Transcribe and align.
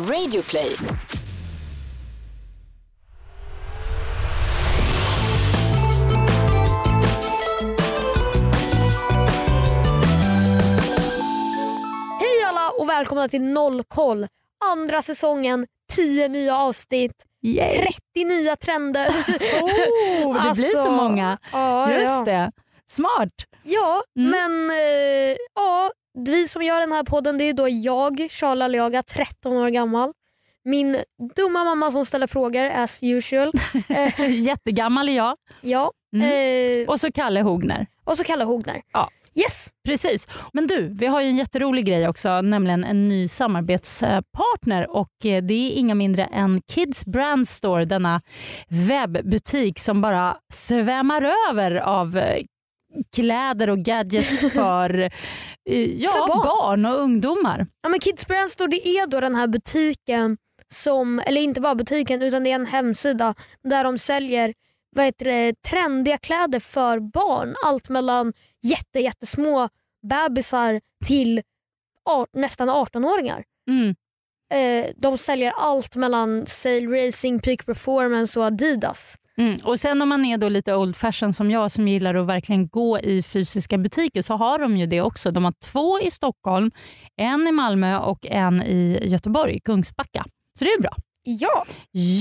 Radioplay. 0.00 0.76
Hej 12.20 12.42
alla 12.48 12.70
och 12.70 12.88
välkomna 12.88 13.28
till 13.28 13.42
Noll 13.42 13.82
koll. 13.88 14.26
Andra 14.64 15.02
säsongen, 15.02 15.66
10 15.92 16.28
nya 16.28 16.56
avsnitt, 16.58 17.12
Yay. 17.42 17.68
30 18.14 18.24
nya 18.24 18.56
trender. 18.56 19.08
Oh, 20.24 20.34
det 20.34 20.52
blir 20.54 20.64
så 20.64 20.78
Alltså, 20.78 20.90
många. 20.90 21.38
Ja, 21.52 21.92
Just 21.92 22.06
ja. 22.06 22.22
det. 22.24 22.52
Smart. 22.90 23.28
Ja, 23.62 24.02
Mm. 24.18 24.30
men 24.30 24.70
eh, 24.70 25.36
ja, 25.54 25.90
vi 26.18 26.48
som 26.48 26.62
gör 26.62 26.80
den 26.80 26.92
här 26.92 27.02
podden 27.02 27.38
det 27.38 27.44
är 27.44 27.52
då 27.52 27.68
jag, 27.68 28.26
Charla 28.30 28.64
Aliaga, 28.64 29.02
13 29.02 29.52
år 29.56 29.68
gammal. 29.68 30.12
Min 30.64 30.96
dumma 31.36 31.64
mamma 31.64 31.90
som 31.90 32.04
ställer 32.04 32.26
frågor 32.26 32.64
as 32.70 32.98
usual. 33.02 33.52
Eh, 33.88 34.30
Jättegammal 34.40 35.08
är 35.08 35.16
jag. 35.16 35.36
ja. 35.60 35.92
Mm. 36.16 36.82
Eh, 36.82 36.88
Och 36.88 37.00
så 37.00 37.12
Kalle 37.12 37.40
Hogner. 37.42 37.86
och 38.04 38.16
så 38.16 38.24
Kalle 38.24 38.44
Hogner. 38.44 38.82
Ja. 38.92 39.10
Yes, 39.34 39.68
Precis. 39.88 40.28
Men 40.52 40.66
du, 40.66 40.88
vi 40.94 41.06
har 41.06 41.20
ju 41.20 41.28
en 41.28 41.36
jätterolig 41.36 41.84
grej 41.86 42.08
också, 42.08 42.40
nämligen 42.40 42.84
en 42.84 43.08
ny 43.08 43.28
samarbetspartner 43.28 44.90
och 44.90 45.26
eh, 45.26 45.42
det 45.42 45.54
är 45.54 45.70
inga 45.72 45.94
mindre 45.94 46.24
än 46.24 46.60
Kids 46.72 47.04
Brand 47.06 47.48
Store, 47.48 47.84
denna 47.84 48.20
webbutik 48.68 49.78
som 49.78 50.00
bara 50.00 50.36
svämmar 50.52 51.32
över 51.50 51.74
av 51.76 52.16
eh, 52.16 52.42
kläder 53.16 53.70
och 53.70 53.78
gadgets 53.78 54.52
för, 54.52 55.00
eh, 55.70 55.84
ja, 56.02 56.10
För 56.10 56.28
barn. 56.28 56.42
barn 56.46 56.84
och 56.86 57.00
ungdomar. 57.00 57.66
Ja, 57.82 57.88
men 57.88 58.00
Kids 58.00 58.26
Brand 58.26 58.50
Store 58.50 58.70
det 58.70 58.88
är 58.88 59.06
då 59.06 59.20
den 59.20 59.34
här 59.34 59.46
butiken 59.46 60.36
som, 60.68 61.18
eller 61.26 61.40
inte 61.40 61.60
bara 61.60 61.74
butiken 61.74 62.22
utan 62.22 62.44
det 62.44 62.50
är 62.50 62.54
en 62.54 62.66
hemsida 62.66 63.34
där 63.64 63.84
de 63.84 63.98
säljer 63.98 64.54
vad 64.96 65.04
heter 65.04 65.24
det, 65.24 65.62
trendiga 65.62 66.18
kläder 66.18 66.60
för 66.60 67.00
barn. 67.00 67.54
Allt 67.66 67.88
mellan 67.88 68.32
jätte, 68.62 69.00
jättesmå 69.00 69.68
bebisar 70.08 70.80
till 71.04 71.42
ar- 72.10 72.38
nästan 72.40 72.70
18-åringar. 72.70 73.44
Mm. 73.70 73.94
Eh, 74.54 74.90
de 74.96 75.18
säljer 75.18 75.52
allt 75.58 75.96
mellan 75.96 76.46
Sail 76.46 76.88
Racing, 76.90 77.42
Peak 77.42 77.66
Performance 77.66 78.40
och 78.40 78.46
Adidas. 78.46 79.16
Mm. 79.40 79.58
Och 79.64 79.80
sen 79.80 80.02
om 80.02 80.08
man 80.08 80.24
är 80.24 80.38
då 80.38 80.48
lite 80.48 80.74
old 80.74 80.96
fashion 80.96 81.32
som 81.32 81.50
jag 81.50 81.70
som 81.70 81.88
gillar 81.88 82.14
att 82.14 82.26
verkligen 82.26 82.68
gå 82.68 83.00
i 83.00 83.22
fysiska 83.22 83.78
butiker 83.78 84.22
så 84.22 84.34
har 84.34 84.58
de 84.58 84.76
ju 84.76 84.86
det 84.86 85.00
också. 85.00 85.30
De 85.30 85.44
har 85.44 85.54
två 85.72 86.00
i 86.00 86.10
Stockholm, 86.10 86.70
en 87.16 87.46
i 87.48 87.52
Malmö 87.52 87.98
och 87.98 88.26
en 88.26 88.62
i 88.62 88.98
Göteborg, 89.02 89.60
Kungsbacka. 89.64 90.24
Så 90.58 90.64
det 90.64 90.70
är 90.70 90.80
bra. 90.80 90.96
Ja, 91.22 91.64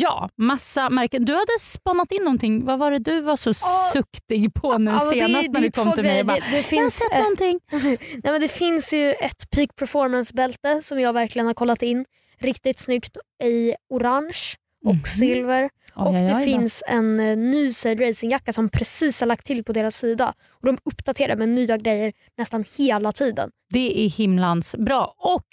Ja, 0.01 0.29
massa 0.37 0.89
märken. 0.89 1.25
Du 1.25 1.33
hade 1.33 1.59
spannat 1.59 2.11
in 2.11 2.23
någonting. 2.23 2.65
Vad 2.65 2.79
var 2.79 2.91
det 2.91 2.99
du 2.99 3.21
var 3.21 3.35
så 3.35 3.53
suktig 3.93 4.53
på 4.53 4.77
nu 4.77 4.91
men 4.91 4.99
senast 4.99 5.53
det, 5.53 5.59
när 5.59 5.61
du 5.61 5.71
kom 5.71 5.91
till 5.91 6.03
mig? 6.03 6.23
bara, 6.23 6.35
Det, 6.35 6.41
det, 6.41 6.49
jag 6.49 6.57
har 6.57 6.63
finns 6.63 6.93
sett 6.93 7.11
ett, 7.11 7.19
någonting. 7.19 7.59
Nej, 8.23 8.31
men 8.33 8.41
det 8.41 8.47
finns 8.47 8.93
ju 8.93 9.11
ett 9.11 9.49
Peak 9.55 9.75
Performance-bälte 9.75 10.81
som 10.83 10.99
jag 10.99 11.13
verkligen 11.13 11.45
har 11.47 11.53
kollat 11.53 11.81
in. 11.81 12.05
Riktigt 12.39 12.79
snyggt 12.79 13.17
i 13.43 13.73
orange 13.89 14.55
och 14.85 14.93
Mhm. 14.95 15.03
silver. 15.03 15.69
och 15.93 16.07
Oj, 16.09 16.15
oj, 16.15 16.21
det 16.27 16.33
oj 16.33 16.39
då. 16.39 16.43
finns 16.43 16.83
en 16.87 17.19
eh, 17.19 17.37
ny 17.37 17.67
Racing-jacka 17.69 18.53
som 18.53 18.69
precis 18.69 19.19
har 19.19 19.27
lagt 19.27 19.45
till 19.47 19.63
på 19.63 19.73
deras 19.73 19.95
sida. 19.95 20.33
Och 20.49 20.65
De 20.65 20.77
uppdaterar 20.83 21.35
med 21.35 21.49
nya 21.49 21.77
grejer 21.77 22.13
nästan 22.37 22.63
hela 22.77 23.11
tiden. 23.11 23.49
Det 23.73 24.05
är 24.05 24.09
himlans 24.09 24.75
bra. 24.79 25.13
Och 25.17 25.47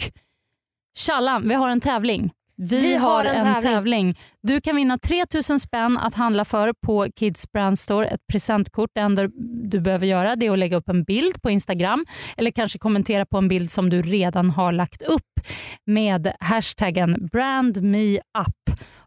Challan, 0.99 1.49
vi 1.49 1.55
har 1.55 1.69
en 1.69 1.81
tävling. 1.81 2.31
Vi, 2.59 2.81
Vi 2.83 2.95
har 2.95 3.25
en 3.25 3.41
tävling. 3.45 3.63
tävling. 3.63 4.19
Du 4.43 4.61
kan 4.61 4.77
vinna 4.77 4.99
3000 4.99 5.61
spänn 5.61 5.99
att 5.99 6.15
handla 6.15 6.45
för 6.45 6.73
på 6.87 7.07
Kids 7.17 7.53
Brand 7.53 7.79
Store. 7.79 8.07
Ett 8.09 8.27
presentkort. 8.33 8.91
Det 8.95 9.01
enda 9.01 9.29
du 9.71 9.81
behöver 9.81 10.07
göra 10.07 10.37
det 10.37 10.47
är 10.47 10.51
att 10.51 10.59
lägga 10.59 10.77
upp 10.77 10.89
en 10.89 11.05
bild 11.05 11.43
på 11.43 11.51
Instagram 11.51 12.07
eller 12.37 12.51
kanske 12.51 12.79
kommentera 12.79 13.27
på 13.27 13.39
en 13.39 13.49
bild 13.49 13.71
som 13.71 13.91
du 13.91 14.03
redan 14.03 14.51
har 14.51 14.73
lagt 14.73 15.03
upp 15.03 15.41
med 15.87 16.33
hashtaggen 16.41 17.29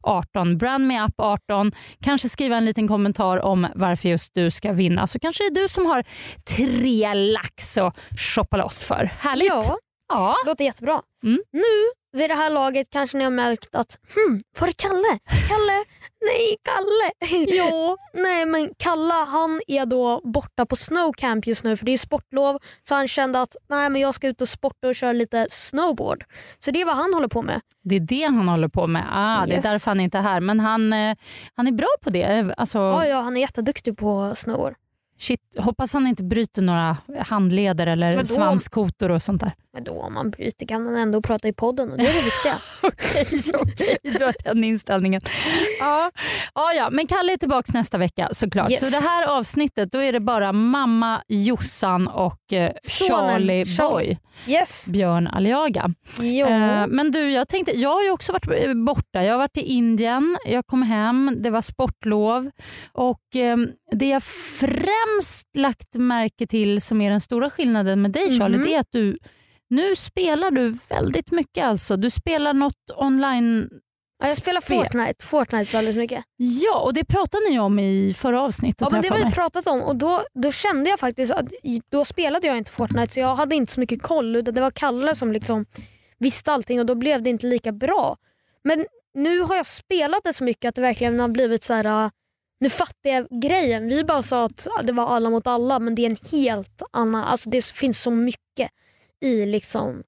brandmeup18. 0.03 0.59
Brandmeup18. 0.59 1.75
Kanske 2.03 2.29
skriva 2.29 2.57
en 2.57 2.65
liten 2.65 2.87
kommentar 2.87 3.37
om 3.37 3.67
varför 3.75 4.09
just 4.09 4.33
du 4.33 4.51
ska 4.51 4.71
vinna. 4.73 5.07
Så 5.07 5.19
kanske 5.19 5.43
det 5.43 5.47
är 5.59 5.61
du 5.63 5.67
som 5.67 5.85
har 5.85 6.03
tre 6.55 7.13
lax 7.13 7.77
att 7.77 7.97
shoppa 8.35 8.57
loss 8.57 8.83
för. 8.83 9.09
Härligt! 9.19 9.47
Ja, 9.47 9.77
Ja. 10.13 10.35
låter 10.45 10.63
jättebra. 10.65 11.01
Mm. 11.23 11.39
Nu 11.51 12.19
vid 12.19 12.29
det 12.29 12.33
här 12.33 12.49
laget 12.49 12.87
kanske 12.91 13.17
ni 13.17 13.23
har 13.23 13.31
märkt 13.31 13.75
att 13.75 13.97
hmm, 14.15 14.41
var 14.59 14.67
är 14.67 14.71
Kalle? 14.71 15.19
Kalle? 15.47 15.85
Nej, 16.21 16.55
Kalle! 16.63 17.35
Ja. 17.57 17.97
Nej 18.13 18.45
men 18.45 18.69
Kalle 18.77 19.13
han 19.13 19.61
är 19.67 19.85
då 19.85 20.21
borta 20.23 20.65
på 20.65 20.75
snowcamp 20.75 21.47
just 21.47 21.63
nu 21.63 21.77
för 21.77 21.85
det 21.85 21.91
är 21.91 21.97
sportlov 21.97 22.57
så 22.83 22.95
han 22.95 23.07
kände 23.07 23.41
att 23.41 23.55
nej 23.69 23.89
men 23.89 24.01
jag 24.01 24.13
ska 24.15 24.27
ut 24.27 24.41
och 24.41 24.49
sporta 24.49 24.87
och 24.87 24.95
köra 24.95 25.13
lite 25.13 25.47
snowboard. 25.49 26.23
Så 26.59 26.71
det 26.71 26.81
är 26.81 26.85
vad 26.85 26.95
han 26.95 27.13
håller 27.13 27.27
på 27.27 27.41
med. 27.41 27.61
Det 27.83 27.95
är 27.95 27.99
det 27.99 28.23
han 28.23 28.47
håller 28.49 28.67
på 28.67 28.87
med. 28.87 29.05
Ah, 29.11 29.45
Det 29.45 29.51
är 29.51 29.55
Yes. 29.55 29.65
därför 29.65 29.91
han 29.91 29.99
inte 29.99 30.17
är 30.17 30.21
här. 30.21 30.41
Men 30.41 30.59
han, 30.59 30.93
eh, 30.93 31.15
han 31.55 31.67
är 31.67 31.71
bra 31.71 31.87
på 32.03 32.09
det. 32.09 32.53
Alltså, 32.57 32.77
Ja, 32.79 33.07
ja, 33.07 33.21
han 33.21 33.37
är 33.37 33.41
jätteduktig 33.41 33.97
på 33.97 34.33
snowboard. 34.35 34.73
shit, 35.19 35.39
hoppas 35.59 35.93
han 35.93 36.07
inte 36.07 36.23
bryter 36.23 36.61
några 36.61 36.97
handleder 37.19 37.87
eller 37.87 38.25
svanskotor 38.25 39.11
och 39.11 39.21
sånt 39.21 39.41
där. 39.41 39.53
Men 39.73 39.83
då 39.83 39.91
om 40.01 40.13
man 40.13 40.29
bryter 40.29 40.65
kan 40.65 40.85
han 40.85 40.95
ändå 40.95 41.21
prata 41.21 41.47
i 41.47 41.53
podden 41.53 41.91
och 41.91 41.97
det 41.97 42.03
är 42.07 42.13
det 42.13 42.21
viktiga. 42.25 42.57
Okej, 42.83 43.41
okej. 43.53 43.97
Du 44.19 44.25
har 44.25 44.33
den 44.43 44.63
inställningen. 44.63 45.21
Ja. 45.79 46.11
Ja, 46.55 46.73
ja, 46.73 46.89
men 46.91 47.07
Kalle 47.07 47.33
är 47.33 47.37
tillbaka 47.37 47.71
nästa 47.73 47.97
vecka 47.97 48.29
såklart. 48.31 48.71
Yes. 48.71 48.79
Så 48.79 48.89
det 48.89 49.09
här 49.09 49.27
avsnittet 49.27 49.91
då 49.91 50.01
är 50.01 50.13
det 50.13 50.19
bara 50.19 50.51
mamma 50.53 51.21
Jossan 51.27 52.07
och 52.07 52.53
eh, 52.53 52.71
Charlie. 52.83 53.65
Boy, 53.77 54.17
Yes. 54.47 54.87
Björn 54.87 55.27
Aliaga. 55.27 55.89
Jo. 56.21 56.45
Eh, 56.47 56.87
men 56.87 57.11
du, 57.11 57.31
jag 57.31 57.47
tänkte, 57.47 57.71
jag 57.79 57.89
har 57.89 58.03
ju 58.03 58.11
också 58.11 58.31
varit 58.31 58.47
eh, 58.67 58.73
borta. 58.73 59.23
Jag 59.23 59.33
har 59.33 59.37
varit 59.37 59.57
i 59.57 59.61
Indien, 59.61 60.37
jag 60.45 60.67
kom 60.67 60.81
hem, 60.81 61.35
det 61.39 61.49
var 61.49 61.61
sportlov 61.61 62.49
och 62.91 63.35
eh, 63.35 63.57
det 63.91 64.09
jag 64.09 64.23
främst 64.23 65.55
lagt 65.57 65.95
märke 65.95 66.47
till 66.47 66.81
som 66.81 67.01
är 67.01 67.09
den 67.11 67.21
stora 67.21 67.49
skillnaden 67.49 68.01
med 68.01 68.11
dig 68.11 68.37
Charlie, 68.39 68.57
Mhm. 68.57 68.65
det 68.65 68.75
är 68.75 68.79
att 68.79 68.91
du 68.91 69.15
nu 69.69 69.95
spelar 69.95 70.51
du 70.51 70.77
väldigt 70.89 71.31
mycket 71.31 71.65
alltså. 71.65 71.97
Du 71.97 72.09
spelar 72.09 72.53
något 72.53 72.91
online. 72.95 73.69
ja, 74.19 74.27
jag 74.27 74.37
spelar 74.37 74.61
spel. 74.61 74.83
Fortnite, 74.83 75.25
Fortnite 75.25 75.71
väldigt 75.77 75.95
mycket. 75.95 76.23
Ja, 76.35 76.79
och 76.79 76.93
det 76.93 77.05
pratade 77.05 77.49
ni 77.49 77.59
om 77.59 77.79
i 77.79 78.13
förra 78.17 78.41
avsnittet. 78.41 78.81
Ja, 78.81 78.87
men 78.91 79.01
det 79.01 79.07
har 79.07 79.25
vi 79.25 79.31
pratat 79.31 79.67
om 79.67 79.81
och 79.81 79.95
då, 79.95 80.21
då 80.33 80.51
kände 80.51 80.89
jag 80.89 80.99
faktiskt 80.99 81.31
att 81.31 81.45
då 81.89 82.05
spelade 82.05 82.47
jag 82.47 82.57
inte 82.57 82.71
Fortnite 82.71 83.13
så 83.13 83.19
jag 83.19 83.35
hade 83.35 83.55
inte 83.55 83.73
så 83.73 83.79
mycket 83.79 84.01
koll 84.01 84.43
det 84.43 84.61
var 84.61 84.71
Kalle 84.71 85.15
som 85.15 85.31
liksom 85.31 85.65
visste 86.17 86.51
allting 86.51 86.79
och 86.79 86.85
då 86.85 86.95
blev 86.95 87.23
det 87.23 87.29
inte 87.29 87.47
lika 87.47 87.71
bra. 87.71 88.17
Men 88.63 88.85
nu 89.13 89.39
har 89.39 89.55
jag 89.55 89.65
spelat 89.65 90.23
det 90.23 90.33
så 90.33 90.43
mycket 90.43 90.69
att 90.69 90.75
det 90.75 90.81
verkligen 90.81 91.19
har 91.19 91.27
blivit 91.27 91.63
så 91.63 91.73
här. 91.73 92.05
äh, 92.05 92.09
nu 92.59 92.69
fattar 92.69 93.09
jag 93.09 93.27
grejen. 93.41 93.87
Vi 93.87 94.03
bara 94.03 94.23
sa 94.23 94.45
att 94.45 94.67
det 94.83 94.93
var 94.93 95.07
alla 95.07 95.29
mot 95.29 95.47
alla 95.47 95.79
men 95.79 95.95
det 95.95 96.01
är 96.01 96.09
en 96.09 96.17
helt 96.31 96.83
annan, 96.91 97.23
alltså 97.23 97.49
det 97.49 97.65
finns 97.65 98.01
så 98.01 98.11
mycket 98.11 98.71
i 99.21 99.45
liksom 99.45 100.03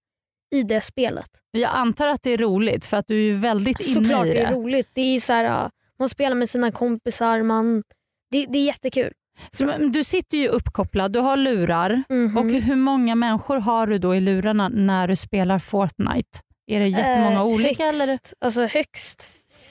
i 0.55 0.63
det 0.63 0.81
spelet. 0.81 1.29
Jag 1.51 1.71
antar 1.73 2.07
att 2.07 2.23
det 2.23 2.31
är 2.31 2.37
roligt 2.37 2.85
för 2.85 2.97
att 2.97 3.07
du 3.07 3.29
är 3.29 3.33
väldigt 3.35 3.79
inne 3.81 3.93
Såklart 3.93 4.25
i 4.25 4.29
det 4.29 4.33
det. 4.35 4.41
är 4.41 4.51
roligt. 4.55 4.89
Det 4.93 5.01
är 5.01 5.19
så 5.19 5.33
här, 5.33 5.69
man 5.99 6.09
spelar 6.09 6.35
med 6.35 6.49
sina 6.49 6.71
kompisar, 6.71 7.43
man, 7.43 7.83
det, 8.31 8.45
det 8.45 8.57
är 8.59 8.65
jättekul. 8.65 9.13
Så, 9.51 9.65
du 9.77 10.03
sitter 10.03 10.37
ju 10.37 10.47
uppkopplad, 10.47 11.11
du 11.13 11.19
har 11.19 11.37
lurar. 11.37 12.03
Mhm. 12.09 12.37
Och 12.37 12.51
hur 12.51 12.75
många 12.75 13.15
människor 13.15 13.57
har 13.57 13.87
du 13.87 13.97
då 13.97 14.15
i 14.15 14.19
lurarna 14.19 14.69
när 14.69 15.07
du 15.07 15.15
spelar 15.15 15.59
Fortnite? 15.59 16.39
Är 16.67 16.79
det 16.79 16.87
jättemånga 16.87 17.35
Eh, 17.35 17.45
olika? 17.45 17.83
högst, 17.85 18.01
Eller? 18.01 18.19
Alltså 18.39 18.65
högst 18.65 19.23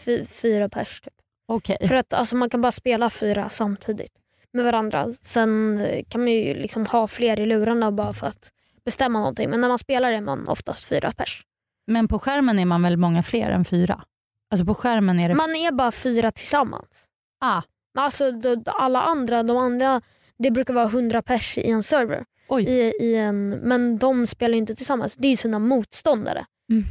fy, 0.04 0.24
fyra 0.24 0.68
pers. 0.68 1.00
Typ. 1.00 1.12
Okej. 1.48 1.76
För 1.88 1.94
att 1.94 2.12
alltså, 2.12 2.36
man 2.36 2.50
kan 2.50 2.60
bara 2.60 2.72
spela 2.72 3.10
fyra 3.10 3.48
samtidigt 3.48 4.12
med 4.52 4.64
varandra. 4.64 5.06
Sen 5.22 5.80
kan 6.08 6.20
man 6.20 6.32
ju 6.32 6.54
liksom 6.54 6.86
ha 6.86 7.06
fler 7.08 7.40
i 7.40 7.46
lurarna 7.46 7.92
bara 7.92 8.12
för 8.12 8.26
att 8.26 8.50
bestämma 8.84 9.18
någonting. 9.18 9.50
Men 9.50 9.60
när 9.60 9.68
man 9.68 9.78
spelar 9.78 10.12
är 10.12 10.20
man 10.20 10.48
oftast 10.48 10.84
fyra 10.84 11.12
pers. 11.12 11.42
Men 11.86 12.08
på 12.08 12.18
skärmen 12.18 12.58
är 12.58 12.64
man 12.64 12.82
väl 12.82 12.96
många 12.96 13.22
fler 13.22 13.50
än 13.50 13.64
fyra? 13.64 14.04
Alltså 14.50 14.66
på 14.66 14.74
skärmen 14.74 15.20
är 15.20 15.28
det... 15.28 15.34
Man 15.34 15.56
är 15.56 15.72
bara 15.72 15.92
fyra 15.92 16.30
tillsammans. 16.30 17.06
ah, 17.44 17.62
alltså 17.98 18.32
de, 18.32 18.62
alla 18.66 19.02
andra, 19.02 19.42
de 19.42 19.56
andra, 19.56 20.00
det 20.38 20.50
brukar 20.50 20.74
vara 20.74 20.86
hundra 20.88 21.22
pers 21.22 21.58
i 21.58 21.70
en 21.70 21.82
server. 21.82 22.24
oj. 22.48 22.64
I, 22.64 22.92
i 23.00 23.16
en, 23.16 23.48
men 23.48 23.98
de 23.98 24.26
spelar 24.26 24.58
inte 24.58 24.74
tillsammans, 24.74 25.14
det 25.14 25.28
är 25.28 25.36
sina 25.36 25.58
motståndare. 25.58 26.46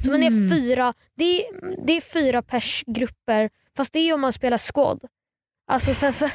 Så 0.06 0.12
men 0.12 0.20
det, 0.22 0.28
är 0.28 0.32
Mhm. 0.32 0.50
fyra, 0.50 0.94
det, 1.16 1.24
är, 1.46 1.46
det 1.86 1.94
är 1.94 2.02
fyra 2.02 2.42
pers 2.42 2.84
grupper 2.88 3.50
fast 3.78 3.94
det 3.94 4.00
är 4.00 4.14
om 4.14 4.22
man 4.22 4.34
spelar 4.34 4.58
squad. 4.58 5.04
Alltså, 5.72 5.94
sen, 5.94 6.14
så, 6.14 6.28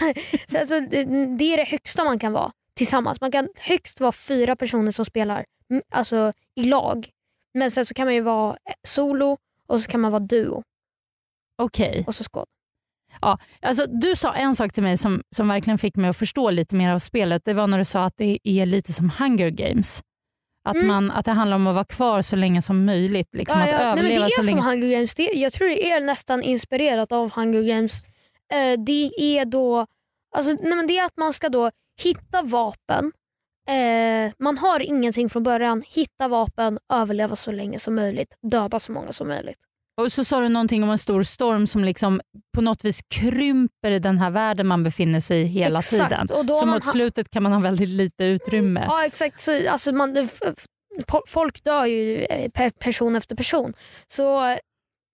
sen, 0.48 0.66
så, 0.66 0.80
det 1.38 1.44
är 1.52 1.56
det 1.56 1.64
högsta 1.68 2.04
man 2.04 2.18
kan 2.18 2.32
vara 2.32 2.50
tillsammans. 2.76 3.20
Man 3.20 3.32
kan 3.32 3.48
högst 3.60 4.00
vara 4.00 4.12
fyra 4.12 4.56
personer 4.56 4.90
som 4.90 5.04
spelar 5.04 5.44
alltså, 5.90 6.32
i 6.54 6.64
lag. 6.64 7.08
Men 7.54 7.70
sen 7.70 7.86
så 7.86 7.94
kan 7.94 8.06
man 8.06 8.14
ju 8.14 8.20
vara 8.20 8.50
eh, 8.50 8.74
solo 8.86 9.36
och 9.68 9.80
så 9.82 9.90
kan 9.90 10.00
man 10.00 10.12
vara 10.12 10.20
duo 10.22 10.62
Okej. 11.62 12.04
och 12.06 12.14
så 12.14 12.24
skåd. 12.24 12.46
Alltså, 13.62 13.86
du 13.86 14.16
sa 14.16 14.32
en 14.32 14.54
sak 14.56 14.72
till 14.72 14.82
mig 14.82 14.96
som, 14.98 15.22
som 15.36 15.48
verkligen 15.48 15.78
fick 15.78 15.96
mig 15.96 16.10
att 16.10 16.16
förstå 16.16 16.50
lite 16.50 16.76
mer 16.76 16.90
av 16.90 16.98
spelet. 16.98 17.42
Det 17.44 17.54
var 17.54 17.66
när 17.66 17.78
du 17.78 17.84
sa 17.84 18.04
att 18.04 18.16
det 18.16 18.38
är 18.44 18.66
lite 18.66 18.92
som 18.92 19.10
Hunger 19.18 19.50
Games. 19.50 20.00
Att, 20.68 20.74
Mm. 20.74 20.86
man, 20.86 21.10
att 21.10 21.24
det 21.24 21.32
handlar 21.32 21.54
om 21.56 21.66
att 21.66 21.74
vara 21.74 21.84
kvar 21.84 22.22
så 22.22 22.36
länge 22.36 22.62
som 22.62 22.84
möjligt. 22.84 23.28
Liksom 23.34 23.60
att 23.60 23.66
Nej, 23.66 23.74
men 23.78 23.80
det 23.96 24.00
överleva 24.02 24.24
är 24.24 24.28
så 24.28 24.42
som 24.42 24.46
länge. 24.46 24.60
Hunger 24.62 24.88
Games. 24.88 25.14
Det, 25.14 25.22
jag 25.22 25.52
tror 25.52 25.68
det 25.68 25.90
är 25.90 26.00
nästan 26.00 26.42
inspirerat 26.42 27.12
av 27.12 27.30
Hunger 27.32 27.62
Games. 27.62 28.04
Eh, 28.52 28.80
det 28.86 29.10
är 29.38 29.44
då 29.44 29.86
alltså, 30.36 30.52
nej, 30.52 30.74
men 30.76 30.86
det 30.86 30.98
är 30.98 31.04
att 31.04 31.16
man 31.16 31.32
ska 31.32 31.48
då 31.48 31.70
hitta 32.02 32.42
vapen. 32.42 33.12
Eh, 33.68 34.32
man 34.38 34.58
har 34.58 34.80
ingenting 34.80 35.30
från 35.30 35.42
början. 35.42 35.82
Hitta 35.88 36.28
vapen, 36.28 36.78
överleva 36.92 37.36
så 37.36 37.52
länge 37.52 37.78
som 37.78 37.94
möjligt, 37.94 38.34
döda 38.50 38.80
så 38.80 38.92
många 38.92 39.12
som 39.12 39.28
möjligt. 39.28 39.58
Och 40.00 40.12
så 40.12 40.24
sa 40.24 40.40
du 40.40 40.48
någonting 40.48 40.82
om 40.82 40.90
en 40.90 40.98
stor 40.98 41.22
storm 41.22 41.66
som 41.66 41.84
liksom 41.84 42.20
på 42.56 42.60
något 42.60 42.84
vis 42.84 43.00
krymper 43.14 44.00
den 44.00 44.18
här 44.18 44.30
världen 44.30 44.66
man 44.66 44.82
befinner 44.82 45.20
sig 45.20 45.40
i 45.40 45.44
hela 45.44 45.78
Exakt, 45.78 46.10
tiden. 46.10 46.28
och 46.38 46.44
då 46.46 46.54
Så 46.54 46.66
mot 46.66 46.84
slutet 46.84 47.30
kan 47.30 47.42
man 47.42 47.52
ha 47.52 47.60
väldigt 47.60 47.88
lite 47.88 48.24
utrymme. 48.24 48.84
Ja 48.88 49.04
exakt. 49.06 49.40
Så, 49.40 49.68
alltså, 49.68 49.92
man, 49.92 50.28
folk 51.28 51.64
dör 51.64 51.86
ju 51.86 52.24
eh, 52.24 52.50
per 52.50 52.70
person 52.70 53.16
efter 53.16 53.36
person. 53.36 53.74
Så 54.08 54.56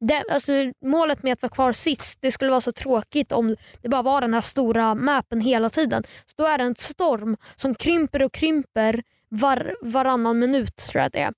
det, 0.00 0.24
alltså, 0.30 0.52
målet 0.84 1.22
med 1.22 1.32
att 1.32 1.42
vara 1.42 1.50
kvar 1.50 1.72
sist, 1.72 2.18
det 2.20 2.30
skulle 2.30 2.50
vara 2.50 2.60
så 2.60 2.72
tråkigt 2.72 3.32
om 3.32 3.56
det 3.82 3.88
bara 3.88 4.02
var 4.02 4.20
den 4.20 4.34
här 4.34 4.40
stora 4.40 4.94
mappen 4.94 5.40
hela 5.40 5.68
tiden. 5.68 6.02
Så 6.26 6.34
då 6.36 6.46
är 6.46 6.58
det 6.58 6.64
en 6.64 6.74
storm 6.76 7.36
som 7.56 7.74
krymper 7.74 8.22
och 8.22 8.32
krymper 8.32 9.02
var, 9.28 9.74
varannan 9.82 10.38
minut 10.38 10.76
tror 10.76 11.02
jag 11.02 11.12
det 11.12 11.20
är. 11.20 11.32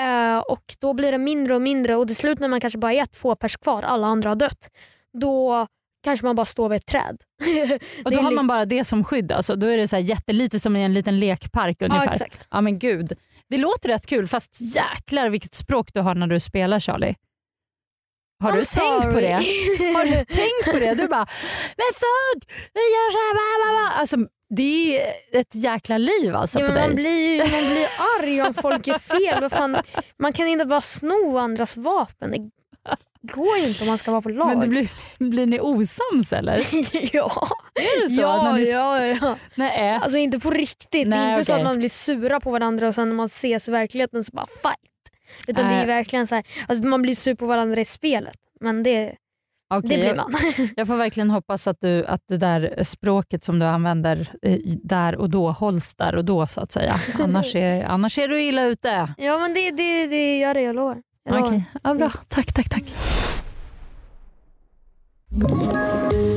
Eh, 0.00 0.38
och 0.38 0.64
då 0.80 0.92
blir 0.92 1.12
det 1.12 1.18
mindre 1.18 1.54
och 1.54 1.62
mindre 1.62 1.96
och 1.96 2.06
till 2.06 2.16
slut 2.16 2.38
när 2.38 2.48
man 2.48 2.60
kanske 2.60 2.78
bara 2.78 2.92
är 2.92 3.06
två 3.06 3.36
pers 3.36 3.56
kvar, 3.56 3.82
alla 3.82 4.06
andra 4.06 4.28
har 4.28 4.36
dött, 4.36 4.70
då 5.12 5.66
kanske 6.04 6.26
man 6.26 6.36
bara 6.36 6.46
står 6.46 6.68
vid 6.68 6.76
ett 6.76 6.86
träd. 6.86 7.16
Och 8.04 8.10
då 8.10 8.20
har 8.20 8.30
man 8.30 8.46
bara 8.46 8.64
det 8.64 8.84
som 8.84 9.04
skydd. 9.04 9.32
Alltså, 9.32 9.56
då 9.56 9.66
är 9.66 9.78
det 9.78 9.88
så 9.88 9.96
här 9.96 10.02
jättelite 10.02 10.60
som 10.60 10.76
i 10.76 10.82
en 10.82 10.94
liten 10.94 11.18
lekpark 11.18 11.76
ja, 11.80 11.86
ungefär. 11.86 12.12
exakt. 12.12 12.48
Ja 12.50 12.60
men 12.60 12.78
gud. 12.78 13.12
Det 13.48 13.58
låter 13.58 13.88
rätt 13.88 14.06
kul 14.06 14.26
fast 14.26 14.58
jäklar 14.60 15.28
vilket 15.28 15.54
språk 15.54 15.94
du 15.94 16.00
har 16.00 16.14
när 16.14 16.26
du 16.26 16.40
spelar 16.40 16.80
Charlie. 16.80 17.14
Har 18.44 18.52
du 18.52 18.64
tänkt 18.64 19.04
på 19.14 19.20
det? 19.20 19.32
Har 19.96 20.04
du 20.04 20.12
tänkt 20.12 20.64
på 20.72 20.78
det? 20.78 20.94
Du 20.94 21.08
bara 21.08 21.26
“men 21.76 21.90
fuck, 21.94 22.52
vi 22.74 22.80
gör 22.80 23.12
så 23.12 23.18
här”. 23.18 23.34
bla, 23.34 23.64
bla, 23.64 23.80
bla." 23.90 24.00
Alltså, 24.00 24.16
det 24.56 25.00
är 25.00 25.12
ett 25.32 25.54
jäkla 25.54 25.98
liv 25.98 26.34
alltså 26.34 26.60
Ja, 26.60 26.66
på 26.66 26.72
men 26.72 26.80
man, 26.80 26.88
dig. 26.88 26.96
blir 26.96 27.28
ju, 27.32 27.38
man 27.38 27.48
blir 27.48 27.88
arg 28.20 28.42
om 28.42 28.54
folk 28.54 28.86
gör 28.86 28.98
fel. 28.98 29.40
Vad 29.40 29.52
fan, 29.52 29.76
man 30.18 30.32
kan 30.32 30.48
inte 30.48 30.64
bara 30.64 30.80
sno 30.80 31.38
andras 31.38 31.76
vapen. 31.76 32.30
Det 32.30 32.50
går 33.32 33.56
inte 33.58 33.80
om 33.80 33.86
man 33.88 33.98
ska 33.98 34.10
vara 34.10 34.22
på 34.22 34.28
lag. 34.28 34.46
Men 34.48 34.60
det 34.60 34.66
blir, 34.68 34.88
blir 35.18 35.46
ni 35.46 35.60
osams 35.60 36.32
eller? 36.32 36.56
ja, 37.16 37.48
Är 37.74 38.02
det 38.02 38.08
så? 38.08 38.20
ja, 38.20 38.52
ni... 38.52 38.70
ja, 38.70 39.06
ja. 39.06 39.36
Nej. 39.54 39.98
Alltså 40.02 40.18
inte 40.18 40.38
på 40.40 40.50
riktigt. 40.50 40.88
det 40.90 41.04
Nej, 41.04 41.18
är 41.18 41.30
inte 41.30 41.44
så 41.44 41.52
okej. 41.52 41.62
att 41.62 41.68
man 41.68 41.78
blir 41.78 41.88
sura 41.88 42.40
på 42.40 42.50
varandra 42.50 42.88
och 42.88 42.94
sen 42.94 43.08
när 43.08 43.16
man 43.16 43.26
ses 43.26 43.68
i 43.68 43.70
verkligheten 43.70 44.24
så 44.24 44.30
bara 44.32 44.46
fight. 44.46 44.76
Utan 45.46 45.64
det 45.64 45.74
Nej. 45.74 45.82
är 45.82 45.86
verkligen 45.86 46.26
så 46.26 46.34
här, 46.34 46.44
alltså 46.68 46.86
man 46.86 47.02
blir 47.02 47.14
sur 47.14 47.34
på 47.34 47.46
varandra 47.46 47.80
i 47.80 47.84
spelet. 47.84 48.36
Men 48.60 48.82
det, 48.82 49.14
Okej, 49.74 49.88
det 49.88 49.96
blir 49.96 50.04
jag, 50.04 50.16
man. 50.16 50.68
jag 50.76 50.86
får 50.86 50.96
verkligen 50.96 51.30
hoppas 51.30 51.66
att, 51.66 51.80
du, 51.80 52.04
att 52.06 52.22
det 52.28 52.36
där 52.36 52.84
språket 52.84 53.44
som 53.44 53.58
du 53.58 53.66
använder 53.66 54.32
eh, 54.42 54.58
där 54.64 55.16
och 55.16 55.30
då 55.30 55.50
hålls 55.50 55.94
där 55.94 56.14
och 56.14 56.24
då 56.24 56.46
så 56.46 56.60
att 56.60 56.72
säga. 56.72 56.94
Annars 57.18 57.54
är, 57.56 57.84
annars 57.84 58.18
är 58.18 58.28
du 58.28 58.42
illa 58.42 58.64
ute. 58.64 59.14
ja 59.18 59.38
men 59.38 59.54
det, 59.54 59.70
det, 59.70 60.06
det 60.06 60.38
gör 60.38 60.54
det, 60.54 60.62
jag 60.62 60.76
lovar. 60.76 61.02
Jag. 61.24 61.42
Okej, 61.42 61.64
ja, 61.82 61.94
bra. 61.94 62.12
Tack, 62.28 62.52
tack, 62.52 62.68
tack. 62.68 62.84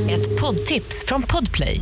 Ett 0.09 0.41
poddtips 0.41 1.05
från 1.05 1.21
Podplay. 1.21 1.81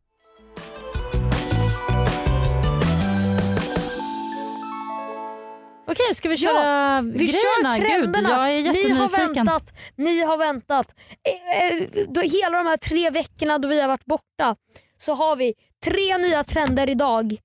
Okej, 5.91 6.15
ska 6.15 6.29
vi 6.29 6.37
köra 6.37 7.01
Vi 7.01 7.11
grejerna? 7.11 7.71
kör 7.77 7.79
trenderna. 7.87 8.29
Gud, 8.29 8.37
jag 8.37 8.51
är 8.51 8.61
ni 8.61 8.67
har 8.67 8.73
jättenyfiken. 8.75 9.33
väntat. 9.45 9.73
Ni 9.95 10.21
har 10.23 10.37
väntat. 10.37 10.95
Eh, 11.27 11.77
eh, 11.77 12.21
hela 12.31 12.57
de 12.57 12.67
här 12.67 12.77
tre 12.77 13.09
veckorna 13.09 13.57
då 13.57 13.67
vi 13.67 13.81
har 13.81 13.87
varit 13.87 14.05
borta 14.05 14.55
så 14.97 15.13
har 15.13 15.35
vi 15.35 15.53
tre 15.85 16.17
nya 16.17 16.43
trender 16.43 16.89
idag. 16.89 17.37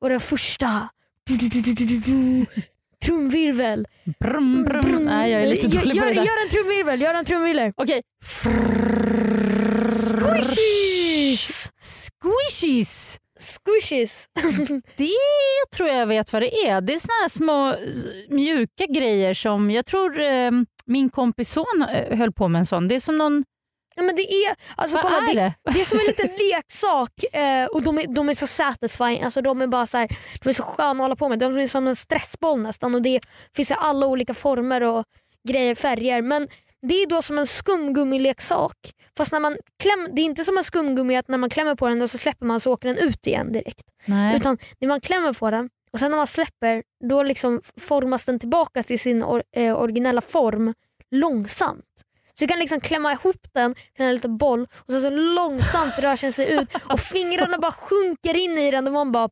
Och 0.00 0.08
den 0.08 0.20
första... 0.20 0.88
Trumvirvel. 3.04 3.86
Brum, 4.20 4.64
brum. 4.64 5.04
Nej, 5.04 5.30
jag 5.30 5.42
är 5.42 5.46
lite 5.46 5.66
Gör- 5.66 5.80
dålig 5.80 5.92
på 6.00 6.06
gör, 6.06 6.14
det 6.14 6.20
där. 6.20 6.24
gör 6.26 6.42
en 6.44 6.48
trumvirvel. 6.50 7.00
Gör 7.02 7.14
en 7.14 7.24
trumvirvel. 7.24 7.72
Okej. 7.76 8.02
Squishies! 10.38 11.70
Squishies. 11.80 13.18
Squishies. 13.38 14.26
Det 14.96 15.10
tror 15.76 15.88
jag 15.88 16.06
vet 16.06 16.32
vad 16.32 16.42
det 16.42 16.66
är. 16.66 16.80
Det 16.80 16.94
är 16.94 16.98
såna 16.98 17.14
här 17.20 17.28
små 17.28 17.74
mjuka 18.36 18.86
grejer 18.86 19.34
som 19.34 19.70
jag 19.70 19.86
tror 19.86 20.20
eh, 20.20 20.50
min 20.86 21.10
kompis 21.10 21.50
son 21.52 21.86
eh, 21.92 22.18
höll 22.18 22.32
på 22.32 22.48
med 22.48 22.58
en 22.58 22.66
sån. 22.66 22.88
Det 22.88 22.94
är 22.94 23.00
som 23.00 23.18
någon... 23.18 23.44
Ja, 23.96 24.02
men 24.02 24.16
det 24.16 24.22
är, 24.22 24.56
alltså, 24.76 24.96
Vad 24.96 25.02
kolla, 25.02 25.30
är 25.30 25.34
det? 25.34 25.54
Det 25.74 25.80
är 25.80 25.84
som 25.84 25.98
en 25.98 26.06
liten 26.06 26.30
leksak 26.52 27.24
eh, 27.32 27.66
och 27.66 27.82
de 27.82 27.98
är, 27.98 28.06
de 28.06 28.28
är 28.28 28.34
så 28.34 28.46
satisfying. 28.46 29.22
Alltså, 29.22 29.42
de 29.42 29.62
är 29.62 29.66
bara 29.66 29.86
så 29.86 29.98
här, 29.98 30.08
de 30.42 30.48
är 30.48 30.52
så 30.52 30.62
sköna 30.62 30.90
att 30.90 30.98
hålla 30.98 31.16
på 31.16 31.28
med. 31.28 31.38
De 31.38 31.58
är 31.58 31.66
som 31.66 31.86
en 31.86 31.96
stressboll 31.96 32.60
nästan 32.60 32.94
och 32.94 33.02
det 33.02 33.20
finns 33.56 33.70
i 33.70 33.74
alla 33.78 34.06
olika 34.06 34.34
former 34.34 34.80
och 34.82 35.04
grejer, 35.48 35.74
färger. 35.74 36.22
Men 36.22 36.48
det 36.82 36.94
är 36.94 37.06
då 37.06 37.22
som 37.22 37.38
en 37.38 37.46
skumgummileksak. 37.46 38.76
Fast 39.18 39.32
när 39.32 39.40
man 39.40 39.56
kläm, 39.82 40.08
det 40.12 40.22
är 40.22 40.24
inte 40.24 40.44
som 40.44 40.58
en 40.58 40.64
skumgummi 40.64 41.16
att 41.16 41.28
när 41.28 41.38
man 41.38 41.50
klämmer 41.50 41.74
på 41.74 41.88
den 41.88 42.02
och 42.02 42.10
så 42.10 42.18
släpper 42.18 42.46
man 42.46 42.60
så 42.60 42.72
åker 42.72 42.88
den 42.88 42.98
ut 42.98 43.26
igen 43.26 43.52
direkt. 43.52 43.84
Nej. 44.04 44.36
Utan 44.36 44.58
när 44.78 44.88
man 44.88 45.00
klämmer 45.00 45.32
på 45.32 45.50
den 45.50 45.70
och 45.92 45.98
sen 45.98 46.10
när 46.10 46.18
man 46.18 46.26
släpper 46.26 46.82
då 47.08 47.22
liksom 47.22 47.60
formas 47.80 48.24
den 48.24 48.38
tillbaka 48.38 48.82
till 48.82 48.98
sin 49.00 49.22
or, 49.24 49.42
eh, 49.56 49.80
originella 49.80 50.20
form 50.20 50.74
långsamt. 51.10 51.84
Så 52.34 52.44
du 52.44 52.48
kan 52.48 52.58
liksom 52.58 52.80
klämma 52.80 53.12
ihop 53.12 53.46
den 53.54 53.74
till 53.74 54.04
en 54.04 54.14
liten 54.14 54.36
boll 54.36 54.66
och 54.74 54.92
sen 54.92 55.02
så 55.02 55.10
långsamt 55.10 55.98
rör 55.98 56.20
den 56.20 56.32
sig 56.32 56.52
ut 56.52 56.68
och 56.84 57.00
fingrarna 57.00 57.58
bara 57.58 57.72
sjunker 57.72 58.36
in 58.36 58.58
i 58.58 58.70
den 58.70 58.86
och 58.86 58.92
man 58.92 59.12
bara 59.12 59.28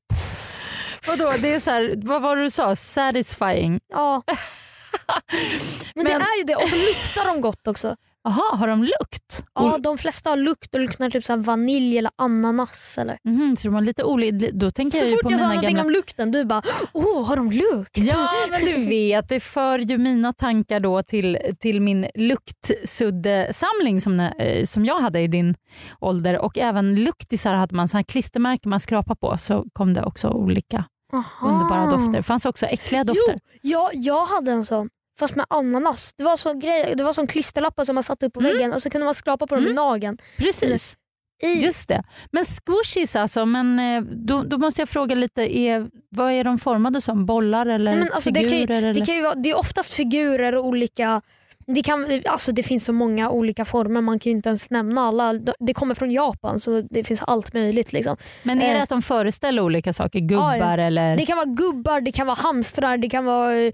Vadå, 1.09 1.33
det 1.39 1.55
är 1.55 1.61
så 1.61 1.71
här, 1.71 1.95
vad 1.97 2.23
var 2.23 2.37
det 2.37 2.43
du 2.43 2.51
sa? 2.51 2.77
Satisfying? 2.77 3.81
ja. 3.89 4.23
Men, 5.95 6.05
det 6.05 6.13
Men- 6.13 6.23
är 6.23 6.39
ju 6.39 6.45
det 6.45 6.57
och 6.57 6.69
så 6.69 6.77
luktar 6.77 7.27
de 7.27 7.41
gott 7.41 7.67
också. 7.67 7.97
Jaha, 8.27 8.57
har 8.57 8.69
de 8.69 8.83
lukt? 8.85 9.45
Ja, 9.55 9.79
de 9.79 9.99
flesta 9.99 10.31
har 10.31 10.37
lukt 10.37 10.75
och 10.75 10.81
luktar 10.81 11.11
typ 11.11 11.25
så 11.25 11.37
vanilj 11.37 11.99
eller 11.99 12.11
ananas. 12.17 12.99
Eller. 12.99 13.19
Mhm, 13.25 13.57
så 13.57 13.69
de 13.69 13.75
har 13.75 13.81
lite 13.81 14.05
olika... 14.05 14.47
Då 14.53 14.71
tänker 14.71 14.99
Så 14.99 15.05
jag 15.05 15.13
fort 15.13 15.23
på 15.23 15.31
jag 15.31 15.41
sa 15.41 15.47
någonting 15.47 15.77
gamla... 15.77 15.83
om 15.83 15.91
lukten 15.91 16.31
du 16.31 16.45
bara 16.45 16.63
åh 16.93 17.29
har 17.29 17.37
de 17.37 17.53
lukt? 17.53 17.99
Ja 17.99 18.29
men 18.51 18.61
du 18.61 18.87
vet, 18.89 19.29
det 19.29 19.41
för 19.41 19.79
ju 19.79 19.99
mina 19.99 20.33
tankar 20.33 20.81
då 20.81 21.03
till, 21.03 21.39
till 21.61 21.81
min 21.81 22.07
luktsuddesamling 22.15 24.01
som, 24.01 24.21
eh, 24.21 24.65
som 24.65 24.85
jag 24.85 25.01
hade 25.01 25.21
i 25.21 25.29
din 25.29 25.55
ålder 26.01 26.39
och 26.39 26.59
även 26.59 26.95
luktisar 27.05 27.55
hade 27.55 27.75
man 27.75 27.89
så 27.89 27.97
här 27.97 28.05
klistermärken 28.05 28.71
man 28.71 28.81
skrapar 28.81 29.15
på 29.15 29.39
så 29.39 29.65
kom 29.73 29.95
det 29.95 30.05
också 30.05 30.29
olika 30.29 30.85
Aha. 31.13 31.49
underbara 31.49 31.91
dofter. 31.91 32.13
Det 32.13 32.23
fanns 32.23 32.47
också 32.47 32.67
äckliga 32.67 33.05
dofter. 33.05 33.39
Jo, 33.63 33.79
ja, 33.79 33.91
jag 33.93 34.27
hade 34.27 34.53
en 34.53 34.65
sån. 34.65 34.89
Fast 35.19 35.37
med 35.37 35.47
ananas. 35.51 36.13
Det 36.19 36.25
var, 36.25 36.37
så 36.37 36.53
grej, 36.55 36.95
det 36.97 37.05
var 37.05 37.13
som 37.13 37.27
klisterlappar 37.27 37.85
som 37.85 37.95
man 37.95 38.05
satte 38.05 38.27
upp 38.27 38.33
på 38.33 38.41
Mm. 38.41 38.53
väggen 38.53 38.73
och 38.73 38.83
så 38.83 38.91
kunde 38.91 39.05
man 39.05 39.15
skrapa 39.15 39.47
på 39.47 39.55
dem 39.55 39.67
i 39.67 39.73
nageln. 39.73 40.19
Precis, 40.39 40.97
I, 41.43 41.53
just 41.53 41.89
det. 41.89 42.03
Men 42.33 42.45
squishies 42.45 43.17
alltså, 43.17 43.47
men 43.47 43.79
eh, 43.79 44.03
då, 44.03 44.43
då 44.43 44.59
måste 44.59 44.81
jag 44.81 44.89
fråga 44.89 45.15
lite, 45.15 45.59
är, 45.59 45.89
vad 46.11 46.33
är 46.33 46.45
de 46.45 46.59
formade 46.59 47.01
som? 47.01 47.27
Bollar 47.27 47.67
eller 47.67 47.91
Nej, 47.91 48.01
men 48.05 48.13
alltså 48.13 48.31
det, 48.31 48.41
figurer? 48.41 48.67
kan 48.67 48.77
ju, 48.77 48.83
eller? 48.83 48.95
det, 48.95 49.07
kan 49.07 49.15
ju 49.15 49.23
vara, 49.23 49.35
det 49.35 49.51
är 49.51 49.59
oftast 49.59 49.93
figurer 49.93 50.55
och 50.55 50.65
olika 50.67 51.23
Det, 51.75 51.83
kan, 51.83 52.23
alltså 52.27 52.53
det 52.53 52.63
finns 52.63 52.85
så 52.85 52.93
många 52.93 53.31
olika 53.31 53.65
former, 53.65 54.01
man 54.01 54.19
kan 54.19 54.31
ju 54.31 54.37
inte 54.37 54.49
ens 54.49 54.71
nämna 54.71 55.01
alla. 55.01 55.33
Det 55.59 55.75
kommer 55.75 55.95
från 55.95 56.11
Japan 56.11 56.61
så 56.61 56.81
det 56.91 57.05
finns 57.05 57.23
allt 57.23 57.53
möjligt. 57.55 57.93
Liksom. 57.93 58.17
Men 58.43 58.63
är 58.63 58.69
det 58.71 58.77
Eh. 58.77 58.83
att 58.83 58.89
de 58.89 59.03
föreställer 59.03 59.63
olika 59.63 59.93
saker? 59.93 60.19
Gubbar 60.21 60.57
Ja, 60.79 60.85
eller? 60.85 61.17
Det 61.17 61.27
kan 61.27 61.37
vara 61.37 61.47
gubbar, 61.47 62.01
det 62.01 62.13
kan 62.13 62.27
vara 62.27 62.37
hamstrar, 62.43 62.97
det 62.99 63.09
kan 63.09 63.25
vara 63.25 63.55
eh, 63.55 63.73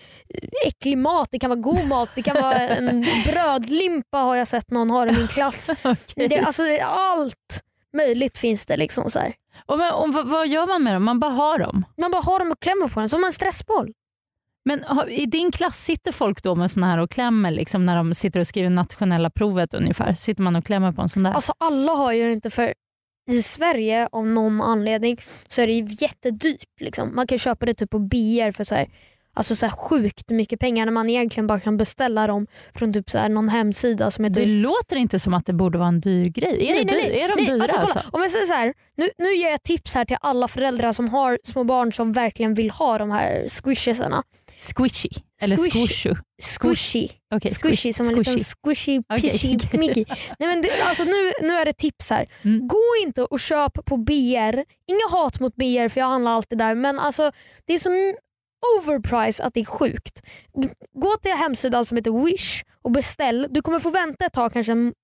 äcklig 0.66 0.98
mat, 0.98 1.28
det 1.32 1.38
kan 1.38 1.50
vara 1.50 1.60
god 1.60 1.88
mat, 1.88 2.08
det 2.14 2.22
kan 2.22 2.42
vara 2.42 2.54
en 2.54 3.06
brödlimpa 3.26 4.18
har 4.18 4.36
jag 4.36 4.48
sett 4.48 4.70
någon 4.70 4.90
ha 4.90 5.06
i 5.06 5.12
min 5.12 5.28
klass. 5.28 5.70
Okej. 5.84 6.28
Det, 6.28 6.38
alltså, 6.38 6.62
allt 6.82 7.60
möjligt 7.96 8.38
finns 8.38 8.66
det. 8.66 8.76
liksom 8.76 9.10
så 9.10 9.18
här. 9.18 9.34
Och, 9.66 9.78
men, 9.78 9.92
och, 9.92 10.12
vad, 10.14 10.28
vad 10.28 10.48
gör 10.48 10.66
man 10.66 10.82
med 10.82 10.94
dem? 10.94 11.04
Man 11.04 11.20
bara 11.20 11.30
har 11.30 11.58
dem? 11.58 11.84
Man 12.00 12.10
bara 12.10 12.22
har 12.22 12.38
dem 12.38 12.50
och 12.50 12.60
klämmer 12.60 12.88
på 12.88 13.00
den 13.00 13.08
som 13.08 13.24
en 13.24 13.32
stressboll. 13.32 13.92
Men 14.64 14.84
i 15.08 15.26
din 15.26 15.50
klass 15.52 15.84
sitter 15.84 16.12
folk 16.12 16.42
då 16.42 16.54
med 16.54 16.70
såna 16.70 16.86
här 16.86 16.98
och 16.98 17.10
klämmer 17.10 17.50
liksom 17.50 17.86
när 17.86 17.96
de 17.96 18.14
sitter 18.14 18.40
och 18.40 18.46
skriver 18.46 18.70
nationella 18.70 19.30
provet 19.30 19.74
ungefär? 19.74 20.14
Sitter 20.14 20.42
man 20.42 20.56
och 20.56 20.64
klämmer 20.64 20.92
på 20.92 21.02
en 21.02 21.08
sån 21.08 21.22
där? 21.22 21.32
Alltså 21.32 21.52
alla 21.58 21.92
har 21.92 22.12
ju 22.12 22.32
inte 22.32 22.50
för 22.50 22.72
i 23.30 23.42
Sverige 23.42 24.08
av 24.12 24.26
någon 24.26 24.60
anledning 24.60 25.18
så 25.48 25.60
är 25.62 25.66
det 25.66 25.72
jättedyrt. 26.02 26.80
Liksom. 26.80 27.14
Man 27.14 27.26
kan 27.26 27.38
köpa 27.38 27.66
det 27.66 27.74
typ 27.74 27.90
på 27.90 27.98
BR 27.98 28.50
för 28.50 28.64
så 28.64 28.74
här, 28.74 28.88
alltså 29.34 29.56
så 29.56 29.66
här 29.66 29.76
sjukt 29.76 30.30
mycket 30.30 30.60
pengar 30.60 30.84
när 30.84 30.92
man 30.92 31.08
egentligen 31.10 31.46
bara 31.46 31.60
kan 31.60 31.76
beställa 31.76 32.26
dem 32.26 32.46
från 32.74 32.92
typ 32.92 33.10
så 33.10 33.18
här 33.18 33.28
någon 33.28 33.48
hemsida 33.48 34.10
som 34.10 34.24
är 34.24 34.30
det 34.30 34.40
dyr. 34.44 34.62
låter 34.62 34.96
inte 34.96 35.18
som 35.18 35.34
att 35.34 35.46
det 35.46 35.52
borde 35.52 35.78
vara 35.78 35.88
en 35.88 36.00
dyr 36.00 36.24
grej. 36.28 36.68
Är, 36.68 36.74
Nej, 36.74 36.84
det 36.84 36.92
nej, 36.92 37.02
dyr? 37.02 37.10
nej. 37.10 37.20
är 37.20 37.28
de 37.28 37.34
Nej, 37.34 37.46
dyra 37.46 37.62
alltså, 37.62 37.76
alltså? 37.78 38.00
Om 38.12 38.22
jag 38.22 38.30
säger 38.30 38.46
så 38.46 38.54
här, 38.54 38.74
nu, 38.96 39.08
nu 39.18 39.34
ger 39.34 39.50
jag 39.50 39.62
tips 39.62 39.94
här 39.94 40.04
till 40.04 40.16
alla 40.20 40.48
föräldrar 40.48 40.92
som 40.92 41.08
har 41.08 41.38
små 41.44 41.64
barn 41.64 41.92
som 41.92 42.12
verkligen 42.12 42.54
vill 42.54 42.70
ha 42.70 42.98
de 42.98 43.10
här 43.10 43.48
squishesarna. 43.48 44.22
Squishy? 44.62 45.08
Eller 45.42 45.56
Squish- 45.56 45.70
squishu? 45.70 46.14
Squishy. 46.42 47.08
Okej, 47.34 47.54
Squishy 47.54 47.92
som 47.92 48.06
en 48.06 48.14
liten 48.14 48.38
squishy 48.38 49.02
pishy 49.02 49.56
okej. 49.58 49.58
Mickey. 49.78 50.04
Nej, 50.38 50.48
men 50.48 50.62
det, 50.62 50.82
alltså 50.82 51.04
nu, 51.04 51.32
nu 51.40 51.52
är 51.52 51.64
det 51.64 51.72
tips 51.72 52.10
här. 52.10 52.28
Mm. 52.44 52.68
Gå 52.68 52.82
inte 53.02 53.22
och 53.22 53.40
köp 53.40 53.84
på 53.84 53.96
BR. 53.96 54.56
Inga 54.86 55.08
hat 55.10 55.40
mot 55.40 55.56
BR 55.56 55.88
för 55.88 56.00
jag 56.00 56.08
handlar 56.08 56.32
alltid 56.32 56.58
där 56.58 56.74
men 56.74 56.98
alltså 56.98 57.32
det 57.66 57.74
är 57.74 57.78
så 57.78 57.90
overpriced 58.78 59.46
att 59.46 59.54
det 59.54 59.60
är 59.60 59.64
sjukt. 59.64 60.22
Gå 60.94 61.16
till 61.16 61.32
hemsidan 61.32 61.84
som 61.84 61.96
heter 61.96 62.24
Wish 62.24 62.62
och 62.82 62.90
beställ. 62.90 63.46
Du 63.50 63.62
kommer 63.62 63.78
få 63.78 63.90
vänta 63.90 64.24
ett 64.24 64.32
tag, 64.32 64.52
kanske 64.52 64.72
en 64.72 64.94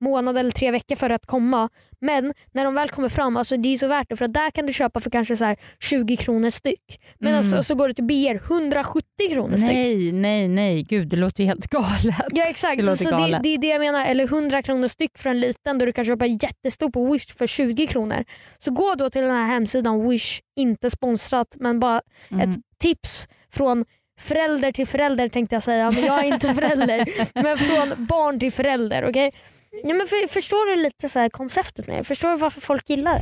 månad 0.00 0.38
eller 0.38 0.50
tre 0.50 0.70
veckor 0.70 0.96
för 0.96 1.10
att 1.10 1.26
komma. 1.26 1.68
Men 2.00 2.32
när 2.52 2.64
de 2.64 2.74
väl 2.74 2.88
kommer 2.88 3.08
fram, 3.08 3.36
alltså 3.36 3.56
det 3.56 3.68
är 3.72 3.76
så 3.76 3.88
värt 3.88 4.06
det 4.08 4.16
för 4.16 4.24
att 4.24 4.32
där 4.34 4.50
kan 4.50 4.66
du 4.66 4.72
köpa 4.72 5.00
för 5.00 5.10
kanske 5.10 5.36
så 5.36 5.44
här 5.44 5.56
20 5.80 6.16
kronor 6.16 6.50
styck. 6.50 7.00
Men 7.18 7.28
Mm. 7.28 7.38
alltså, 7.38 7.62
så 7.62 7.74
går 7.74 7.88
du 7.88 7.94
till 7.94 8.04
BR 8.04 8.34
170 8.52 9.02
kronor 9.30 9.56
styck. 9.56 9.70
Nej, 9.70 10.12
nej, 10.12 10.48
nej. 10.48 10.82
Gud, 10.82 11.08
det 11.08 11.16
låter 11.16 11.42
ju 11.42 11.46
helt 11.48 11.66
galet. 11.66 12.14
Ja 12.30 12.44
exakt, 12.50 12.82
Det 12.86 12.96
så 12.96 13.10
det, 13.10 13.40
det 13.42 13.48
är 13.54 13.58
det 13.58 13.66
jag 13.66 13.80
menar. 13.80 14.06
Eller 14.06 14.24
100 14.24 14.62
kronor 14.62 14.86
styck 14.88 15.18
för 15.18 15.30
en 15.30 15.40
liten 15.40 15.78
då 15.78 15.86
du 15.86 15.92
kan 15.92 16.04
köpa 16.04 16.26
jättestor 16.26 16.90
på 16.90 17.12
Wish 17.12 17.36
för 17.38 17.46
20 17.46 17.86
kronor. 17.86 18.24
Så 18.58 18.70
gå 18.70 18.94
då 18.94 19.10
till 19.10 19.22
den 19.22 19.30
här 19.36 19.46
hemsidan 19.46 20.08
Wish, 20.08 20.40
inte 20.56 20.90
sponsrat 20.90 21.56
men 21.60 21.80
bara 21.80 22.00
Mm. 22.30 22.50
ett 22.50 22.56
tips 22.78 23.28
från 23.52 23.84
förälder 24.20 24.72
till 24.72 24.86
förälder 24.86 25.28
tänkte 25.28 25.54
jag 25.56 25.62
säga, 25.62 25.90
men 25.90 26.04
jag 26.04 26.18
är 26.24 26.24
inte 26.34 26.54
förälder. 26.54 27.08
men 27.42 27.58
från 27.58 28.06
barn 28.06 28.40
till 28.40 28.52
förälder. 28.52 29.06
okej? 29.08 29.32
Ja, 29.70 29.94
men 29.94 30.06
för, 30.06 30.28
förstår 30.28 30.66
du 30.70 30.82
lite 30.82 31.08
så 31.08 31.18
här 31.18 31.28
konceptet 31.28 31.86
med 31.86 31.98
det? 31.98 32.04
Förstår 32.04 32.28
du 32.30 32.36
varför 32.36 32.60
folk 32.60 32.90
gillar 32.90 33.14
det? 33.14 33.20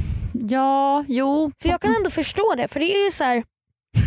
Ja, 0.55 1.05
jo. 1.09 1.53
För 1.63 1.69
jag 1.69 1.81
kan 1.81 1.97
ändå 1.97 2.11
förstå 2.11 2.55
det. 2.55 2.69
För 2.69 2.81
det 2.81 2.97
är 2.97 3.05
ju 3.05 3.11
så 3.11 3.25
här, 3.25 3.45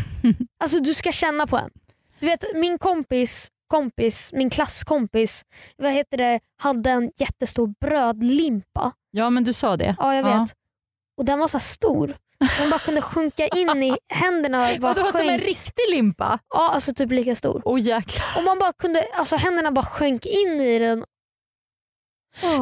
alltså 0.63 0.79
du 0.79 0.93
ska 0.93 1.11
känna 1.11 1.47
på 1.47 1.57
en. 1.57 1.69
Du 2.19 2.25
vet 2.27 2.43
min 2.55 2.77
kompis, 2.77 3.47
kompis 3.67 4.33
min 4.33 4.49
klasskompis 4.49 5.43
vad 5.77 5.91
heter 5.91 6.17
det, 6.17 6.39
hade 6.61 6.89
en 6.89 7.11
jättestor 7.17 7.73
brödlimpa. 7.81 8.91
Ja, 9.11 9.29
men 9.29 9.43
du 9.43 9.53
sa 9.53 9.77
det. 9.77 9.95
Ja 9.99 10.15
jag 10.15 10.23
vet. 10.23 10.33
Ja. 10.33 10.47
Och 11.17 11.25
den 11.25 11.39
var 11.39 11.47
så 11.47 11.57
här 11.57 11.63
stor. 11.65 12.17
Den 12.59 12.69
bara 12.69 12.79
kunde 12.79 13.01
sjunka 13.01 13.47
in 13.47 13.83
i 13.83 13.97
händerna. 14.13 14.67
Bara 14.79 14.93
det 14.93 15.01
var 15.01 15.11
som 15.11 15.29
en 15.29 15.39
riktig 15.39 15.83
limpa? 15.89 16.39
Ja, 16.53 16.69
alltså 16.73 16.93
typ 16.93 17.11
lika 17.11 17.35
stor. 17.35 17.61
Åh 17.65 17.79
jäklar. 17.81 18.25
Och 18.37 18.43
man 18.43 18.59
bara 18.59 18.73
kunde, 18.73 19.05
alltså 19.13 19.35
händerna 19.35 19.71
bara 19.71 19.85
sjönk 19.85 20.25
in 20.25 20.61
i 20.61 20.79
den. 20.79 21.05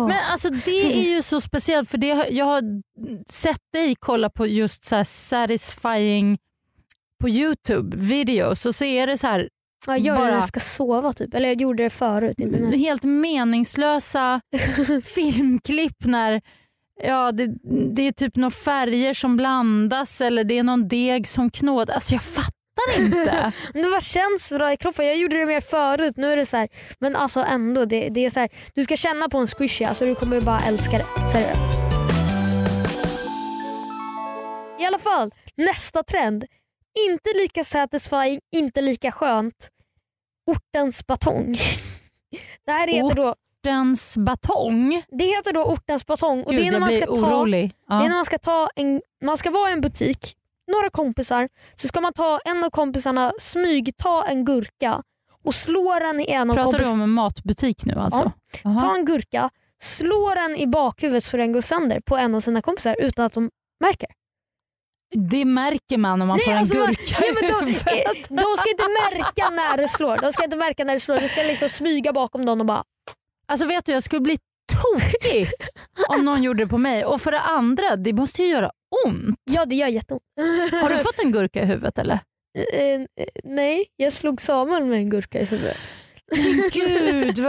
Men 0.07 0.17
alltså 0.31 0.49
det 0.49 0.93
är 0.97 1.15
ju 1.15 1.21
så 1.21 1.41
speciellt 1.41 1.89
för 1.89 1.97
det, 1.97 2.27
jag 2.29 2.45
har 2.45 2.61
sett 3.31 3.61
dig 3.73 3.95
kolla 3.99 4.29
på 4.29 4.47
just 4.47 4.83
så 4.83 4.95
här 4.95 5.03
satisfying 5.03 6.37
på 7.21 7.29
Youtube 7.29 7.97
videos 7.97 8.65
och 8.65 8.75
så 8.75 8.85
är 8.85 9.07
det 9.07 9.17
så 9.17 9.27
här 9.27 9.49
jag 9.85 9.99
gör 9.99 10.15
det 10.15 10.19
när 10.23 10.27
bara- 10.31 10.35
jag 10.39 10.47
ska 10.47 10.59
sova 10.59 11.13
typ. 11.13 11.33
Eller 11.33 11.47
jag 11.47 11.61
gjorde 11.61 11.83
det 11.83 11.89
förut. 11.89 12.39
Inte 12.39 12.59
nu. 12.59 12.77
helt 12.77 13.03
meningslösa 13.03 14.41
filmklipp 15.03 16.05
när 16.05 16.41
ja, 17.03 17.31
det, 17.31 17.47
det 17.95 18.01
är 18.07 18.11
typ 18.11 18.35
några 18.35 18.49
färger 18.51 19.13
som 19.13 19.37
blandas 19.37 20.21
eller 20.21 20.43
det 20.43 20.57
är 20.57 20.63
någon 20.63 20.87
deg 20.87 21.27
som 21.27 21.49
knådas. 21.49 21.95
Alltså 21.95 22.13
jag 22.13 22.23
fattar 22.23 22.56
inte. 22.97 23.51
Men 23.73 23.83
det 23.83 23.89
bara 23.89 24.01
känns 24.01 24.49
bra 24.49 24.73
i 24.73 24.77
kroppen. 24.77 25.05
Jag 25.05 25.15
gjorde 25.17 25.37
det 25.37 25.45
mer 25.45 25.61
förut. 25.61 26.13
Nu 26.17 26.31
är 26.31 26.35
det 26.37 26.45
så 26.45 26.57
här, 26.57 26.67
men 26.99 27.15
alltså 27.15 27.39
ändå. 27.39 27.85
Det, 27.85 28.09
det 28.09 28.25
är 28.25 28.29
så 28.29 28.39
här, 28.39 28.49
du 28.73 28.83
ska 28.83 28.97
känna 28.97 29.29
på 29.29 29.37
en 29.37 29.47
squishy. 29.47 29.85
Alltså 29.85 30.05
du 30.05 30.15
kommer 30.15 30.41
bara 30.41 30.59
älska 30.59 30.97
det. 30.97 31.27
Seriöst. 31.31 31.77
I 34.79 34.85
alla 34.85 34.99
fall, 34.99 35.31
nästa 35.57 36.03
trend. 36.03 36.45
Inte 37.09 37.29
lika 37.41 37.63
satisfying, 37.63 38.39
inte 38.55 38.81
lika 38.81 39.11
skönt. 39.11 39.69
Ortens 40.51 41.07
batong. 41.07 41.55
Det 42.65 42.71
här 42.71 42.87
heter 42.87 43.15
då, 43.15 43.35
Ortens 43.63 44.17
batong. 44.17 45.03
det 45.11 45.23
heter 45.23 45.53
då 45.53 45.63
ortens 45.63 46.05
batong. 46.05 46.43
Och 46.43 46.51
Gud, 46.51 46.59
det 46.61 46.67
är 46.67 46.71
när 46.71 46.79
man 46.79 46.91
ska 46.91 47.05
ta 47.05 47.11
orolig. 47.11 47.63
Det 47.87 47.93
är 47.93 47.97
Ja. 47.97 48.03
när 48.07 48.15
man 48.15 48.25
ska 48.25 48.37
ta 48.37 48.69
en, 48.75 49.01
man 49.23 49.37
ska 49.37 49.49
vara 49.51 49.69
i 49.69 49.73
en 49.73 49.81
butik, 49.81 50.35
några 50.67 50.89
kompisar, 50.89 51.49
så 51.75 51.87
ska 51.87 52.01
man 52.01 52.13
ta 52.13 52.39
en 52.45 52.63
av 52.63 52.69
kompisarna, 52.69 53.33
smygta 53.39 54.23
en 54.27 54.45
gurka 54.45 55.03
och 55.45 55.55
slå 55.55 55.99
den 55.99 56.19
i 56.19 56.31
en 56.31 56.49
av 56.49 56.55
Pratar 56.55 56.71
du 56.71 56.73
kompisarna. 56.73 56.93
om 56.93 57.01
en 57.01 57.09
matbutik 57.09 57.85
nu 57.85 57.93
alltså? 57.93 58.31
Jaha. 58.63 58.79
Ta 58.79 58.95
en 58.95 59.05
gurka, 59.05 59.49
slå 59.81 60.33
den 60.35 60.55
i 60.55 60.67
bakhuvudet 60.67 61.23
så 61.23 61.37
den 61.37 61.51
går 61.51 61.61
sönder 61.61 61.99
på 62.05 62.17
en 62.17 62.35
av 62.35 62.39
sina 62.39 62.61
kompisar 62.61 62.95
utan 62.99 63.25
att 63.25 63.33
de 63.33 63.49
märker. 63.79 64.09
Det 65.29 65.45
märker 65.45 65.97
man 65.97 66.21
om 66.21 66.27
man 66.27 66.39
får 66.39 66.51
en 66.51 66.57
alltså, 66.57 66.75
gurka 66.77 67.25
ja, 67.25 67.33
men 67.41 67.49
de, 67.51 67.65
huvudet. 67.65 68.29
de 68.29 68.57
ska 68.57 68.69
inte 68.69 68.87
märka 69.11 69.49
när 69.49 69.77
du 69.77 69.87
slår. 69.87 70.17
De 70.17 70.33
ska 70.33 70.43
inte 70.43 70.57
märka 70.57 70.83
när 70.83 70.93
du 70.93 70.99
slår. 70.99 71.17
Du 71.17 71.27
ska 71.27 71.41
liksom 71.41 71.69
smyga 71.69 72.13
bakom 72.13 72.45
dem 72.45 72.59
och 72.59 72.65
bara 72.65 72.83
Alltså 73.47 73.65
vet 73.67 73.85
du, 73.85 73.91
jag 73.91 74.03
skulle 74.03 74.21
bli 74.21 74.37
tokig 74.73 75.47
om 76.09 76.25
någon 76.25 76.43
gjorde 76.43 76.63
det 76.63 76.67
på 76.67 76.77
mig. 76.77 77.05
Och 77.05 77.21
för 77.21 77.31
det 77.31 77.39
andra, 77.41 77.95
det 77.95 78.13
måste 78.13 78.43
ju 78.43 78.49
göra 78.49 78.71
ont. 79.05 79.35
ja 79.51 79.65
det 79.65 79.75
gör 79.75 79.87
jätteont. 79.87 80.23
Har 80.81 80.89
du 80.89 80.97
fått 80.97 81.19
en 81.23 81.31
gurka 81.31 81.61
i 81.61 81.65
huvudet 81.65 81.97
eller? 81.97 82.19
Eh, 82.73 82.93
eh, 82.93 83.05
nej, 83.43 83.85
jag 83.95 84.13
slog 84.13 84.41
Samuel 84.41 84.85
med 84.85 84.97
en 84.97 85.09
gurka 85.09 85.41
i 85.41 85.45
huvudet. 85.45 85.77
Gud, 86.73 87.39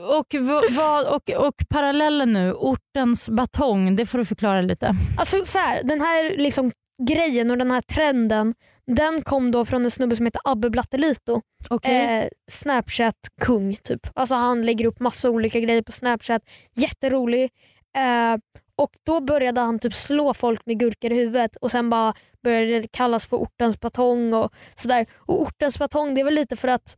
och, 0.00 0.34
vad, 0.70 1.06
och, 1.06 1.46
och 1.46 1.54
parallellen 1.68 2.32
nu, 2.32 2.52
ortens 2.52 3.30
batong, 3.30 3.96
det 3.96 4.06
får 4.06 4.18
du 4.18 4.24
förklara 4.24 4.60
lite. 4.60 4.94
Alltså 5.18 5.44
så 5.44 5.58
här, 5.58 5.82
den 5.82 6.00
här 6.00 6.36
liksom 6.36 6.72
grejen 7.02 7.50
och 7.50 7.58
den 7.58 7.70
här 7.70 7.80
trenden 7.80 8.54
den 8.96 9.22
kom 9.22 9.50
då 9.50 9.64
från 9.64 9.84
en 9.84 9.90
snubbe 9.90 10.16
som 10.16 10.26
heter 10.26 10.40
Abbe 10.44 10.70
Blattelito. 10.70 11.42
Okay. 11.70 11.94
Eh, 11.94 12.28
Snapchat-kung 12.50 13.76
typ. 13.76 14.00
Alltså 14.14 14.34
han 14.34 14.62
lägger 14.66 14.84
upp 14.84 15.00
massa 15.00 15.30
olika 15.30 15.60
grejer 15.60 15.82
på 15.82 15.92
Snapchat. 15.92 16.42
Jätterolig. 16.74 17.50
Eh, 17.96 18.36
och 18.78 18.90
då 19.02 19.20
började 19.20 19.60
han 19.60 19.78
typ 19.78 19.94
slå 19.94 20.34
folk 20.34 20.66
med 20.66 20.78
gurkor 20.78 21.12
i 21.12 21.14
huvudet 21.14 21.56
och 21.56 21.70
sen 21.70 21.90
bara 21.90 22.14
började 22.42 22.80
det 22.80 22.88
kallas 22.88 23.26
för 23.26 23.36
ortens 23.36 23.80
batong 23.80 24.34
och 24.34 24.52
sådär. 24.74 25.06
Och 25.14 25.42
ortens 25.42 25.78
batong 25.78 26.14
det 26.14 26.20
är 26.20 26.24
väl 26.24 26.34
lite 26.34 26.56
för 26.56 26.68
att 26.68 26.96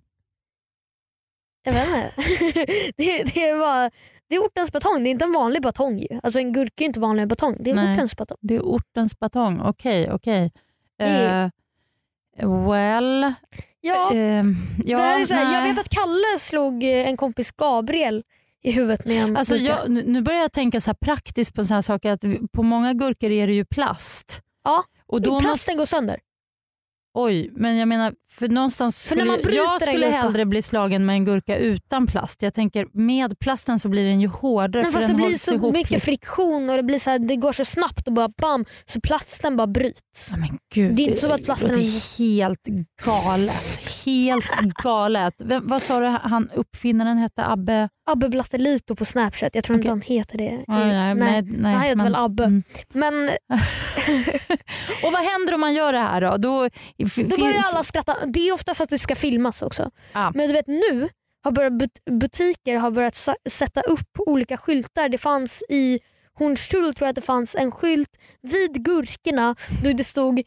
jag 1.63 1.73
vet 1.73 1.87
inte. 1.89 2.13
det, 2.97 3.35
det, 3.35 3.49
är 3.49 3.59
bara, 3.59 3.91
det 4.29 4.35
är 4.35 4.41
ortens 4.41 4.73
batong, 4.73 5.03
det 5.05 5.09
är 5.09 5.11
inte 5.11 5.25
en 5.25 5.33
vanlig 5.33 5.63
batong 5.63 5.99
ju. 5.99 6.21
Alltså 6.23 6.39
en 6.39 6.53
gurka 6.53 6.85
är 6.85 6.87
inte 6.87 7.01
vanlig 7.01 7.29
batong, 7.29 7.57
det 7.61 7.71
är 7.71 7.75
Nej. 7.75 7.95
ortens 7.95 8.17
batong. 8.17 8.39
Det 8.41 8.55
är 8.55 8.61
ortens 8.61 9.19
batong, 9.19 9.61
okej. 9.61 10.13
okej. 10.13 10.53
Det 10.99 11.05
är- 11.05 11.51
Eh, 12.39 12.69
well, 12.71 13.33
Ja, 13.81 14.15
eh, 14.15 14.45
ja, 14.85 14.97
det 14.99 15.03
här 15.05 15.21
är 15.21 15.25
så 15.25 15.35
här, 15.35 15.55
jag 15.55 15.63
vet 15.63 15.79
att 15.79 15.89
Kalle 15.89 16.39
slog 16.39 16.85
en 16.85 17.17
kompis 17.17 17.51
Gabriel 17.53 18.23
i 18.63 18.71
huvudet 18.71 19.05
med 19.05 19.23
en 19.23 19.37
Alltså 19.37 19.57
jag, 19.57 19.91
nu 19.91 20.23
börjar 20.23 20.41
jag 20.41 20.53
tänka 20.53 20.81
så 20.81 20.91
här 20.91 20.95
praktiskt 20.95 21.55
på 21.55 21.65
så 21.65 21.75
här 21.75 21.81
saker 21.81 22.13
att 22.13 22.25
på 22.53 22.63
många 22.63 22.95
gurkor 22.95 23.31
är 23.31 23.47
det 23.47 23.53
ju 23.53 23.65
plast. 23.65 24.41
Ja, 24.65 24.85
och 25.07 25.23
då 25.23 25.33
måste, 25.33 25.49
Plasten 25.49 25.77
går 25.77 25.87
sönder. 25.87 26.21
Oj, 27.15 27.51
men 27.55 27.77
jag 27.77 27.89
menar, 27.89 28.15
för 28.31 28.49
någonstans 28.49 29.09
För 29.09 29.17
när 29.17 29.39
skulle, 29.39 29.57
jag 29.57 29.75
en 29.75 29.81
skulle 29.81 30.07
hellre 30.07 30.45
bli 30.47 30.63
slagen 30.63 31.07
med 31.07 31.13
en 31.15 31.25
gurka 31.25 31.57
utan 31.57 32.07
plast. 32.07 32.43
Jag 32.43 32.55
tänker 32.55 32.87
med 32.93 33.39
plasten 33.39 33.79
så 33.79 33.89
blir 33.89 34.05
den 34.05 34.21
ju 34.21 34.27
hårdare 34.29 34.83
Men 34.83 34.93
för 34.93 35.01
fast 35.01 35.09
den 35.09 35.17
det 35.21 35.27
blir 35.27 35.37
så 35.37 35.55
ihop. 35.55 35.73
mycket 35.75 35.91
liksom. 35.91 36.05
friktion 36.07 36.71
och 36.71 36.77
det, 36.77 36.83
blir 36.83 36.99
så 36.99 37.11
här, 37.11 37.19
det 37.19 37.37
går 37.37 37.53
så 37.53 37.65
snabbt 37.65 38.07
och 38.07 38.13
bara 38.13 38.29
bam 38.29 38.65
så 38.87 39.01
plasten 39.01 39.57
bara 39.57 39.67
bryts. 39.67 40.33
Men 40.37 40.59
gud, 40.75 40.95
Det 40.95 41.03
är 41.03 41.09
inte 41.09 41.21
så 41.21 41.33
att 41.33 41.45
plasten- 41.45 41.69
Det 41.79 41.81
är 41.81 42.19
helt 42.19 42.63
galet. 43.05 43.81
Helt 44.05 44.75
galet. 44.83 45.35
Vem, 45.45 45.67
vad 45.69 45.83
sa 45.83 46.01
du 46.01 46.07
han 46.07 46.49
uppfinnaren 46.55 47.19
hette? 47.19 47.45
Abbe? 47.47 47.89
Abbe 48.11 48.29
Blattelito 48.29 48.97
på 48.97 49.05
Snapchat, 49.05 49.55
jag 49.55 49.65
tror 49.65 49.77
inte 49.77 49.89
Okej. 49.93 50.03
han 50.09 50.17
heter 50.17 50.39
det. 50.39 50.65
Ja, 50.67 50.75
nej, 50.79 51.15
nej, 51.15 51.43
nej, 51.43 51.73
han 51.73 51.83
heter 51.83 51.97
men- 51.97 52.05
väl 52.05 52.15
Abbe. 52.15 52.45
mm. 52.45 52.63
Men 52.95 53.15
Och 55.05 55.13
vad 55.13 55.23
händer 55.25 55.55
om 55.55 55.61
man 55.61 55.75
gör 55.75 55.93
det 55.93 55.99
här 55.99 56.21
då? 56.21 56.37
Då, 56.37 56.69
då 57.17 57.37
börjar 57.37 57.63
alla 57.63 57.83
skratta. 57.83 58.17
Det 58.27 58.49
är 58.49 58.53
oftast 58.53 58.81
att 58.81 58.89
det 58.89 58.99
ska 58.99 59.17
filmas 59.17 59.63
också. 59.63 59.91
Ja. 60.13 60.33
Men 60.35 60.47
du 60.49 60.53
vet 60.53 60.67
nu 60.67 61.09
har 61.45 61.53
börjat 61.53 61.73
but- 61.73 62.19
butiker 62.21 62.77
har 62.77 62.91
börjat 62.91 63.29
sätta 63.51 63.81
upp 63.81 64.19
olika 64.27 64.57
skyltar. 64.57 65.09
Det 65.09 65.19
fanns 65.19 65.63
i 65.69 66.01
Hornstull 66.39 66.95
tror 66.95 67.07
jag 67.07 67.09
att 67.09 67.15
det 67.17 67.21
fanns 67.23 67.55
en 67.55 67.71
skylt 67.73 68.11
vid 68.43 68.85
gurkorna 68.85 69.57
då 69.85 69.93
det 69.93 70.05
stod 70.05 70.43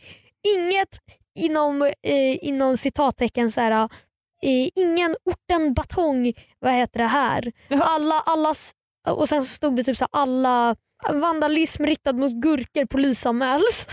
inget 0.58 1.00
inom, 1.40 1.82
eh, 1.82 2.46
inom 2.48 2.78
citattecken 2.78 3.52
så 3.52 3.62
här, 3.62 3.72
eh, 4.44 4.70
ingen 4.76 5.16
orten 5.26 5.74
batong, 5.74 6.34
vad 6.60 6.74
heter 6.74 7.00
det 7.00 7.08
här? 7.08 7.52
Alla, 7.82 8.20
allas, 8.20 8.72
och 9.08 9.30
sen 9.30 9.44
så 9.44 9.50
stod 9.50 9.76
det 9.76 9.84
typ 9.84 9.98
så 9.98 10.08
här, 10.12 10.22
alla 10.22 10.76
vandalism 11.14 11.86
riktad 11.86 12.14
mot 12.14 12.32
gurkor 12.32 12.86
polisanmäls. 12.86 13.88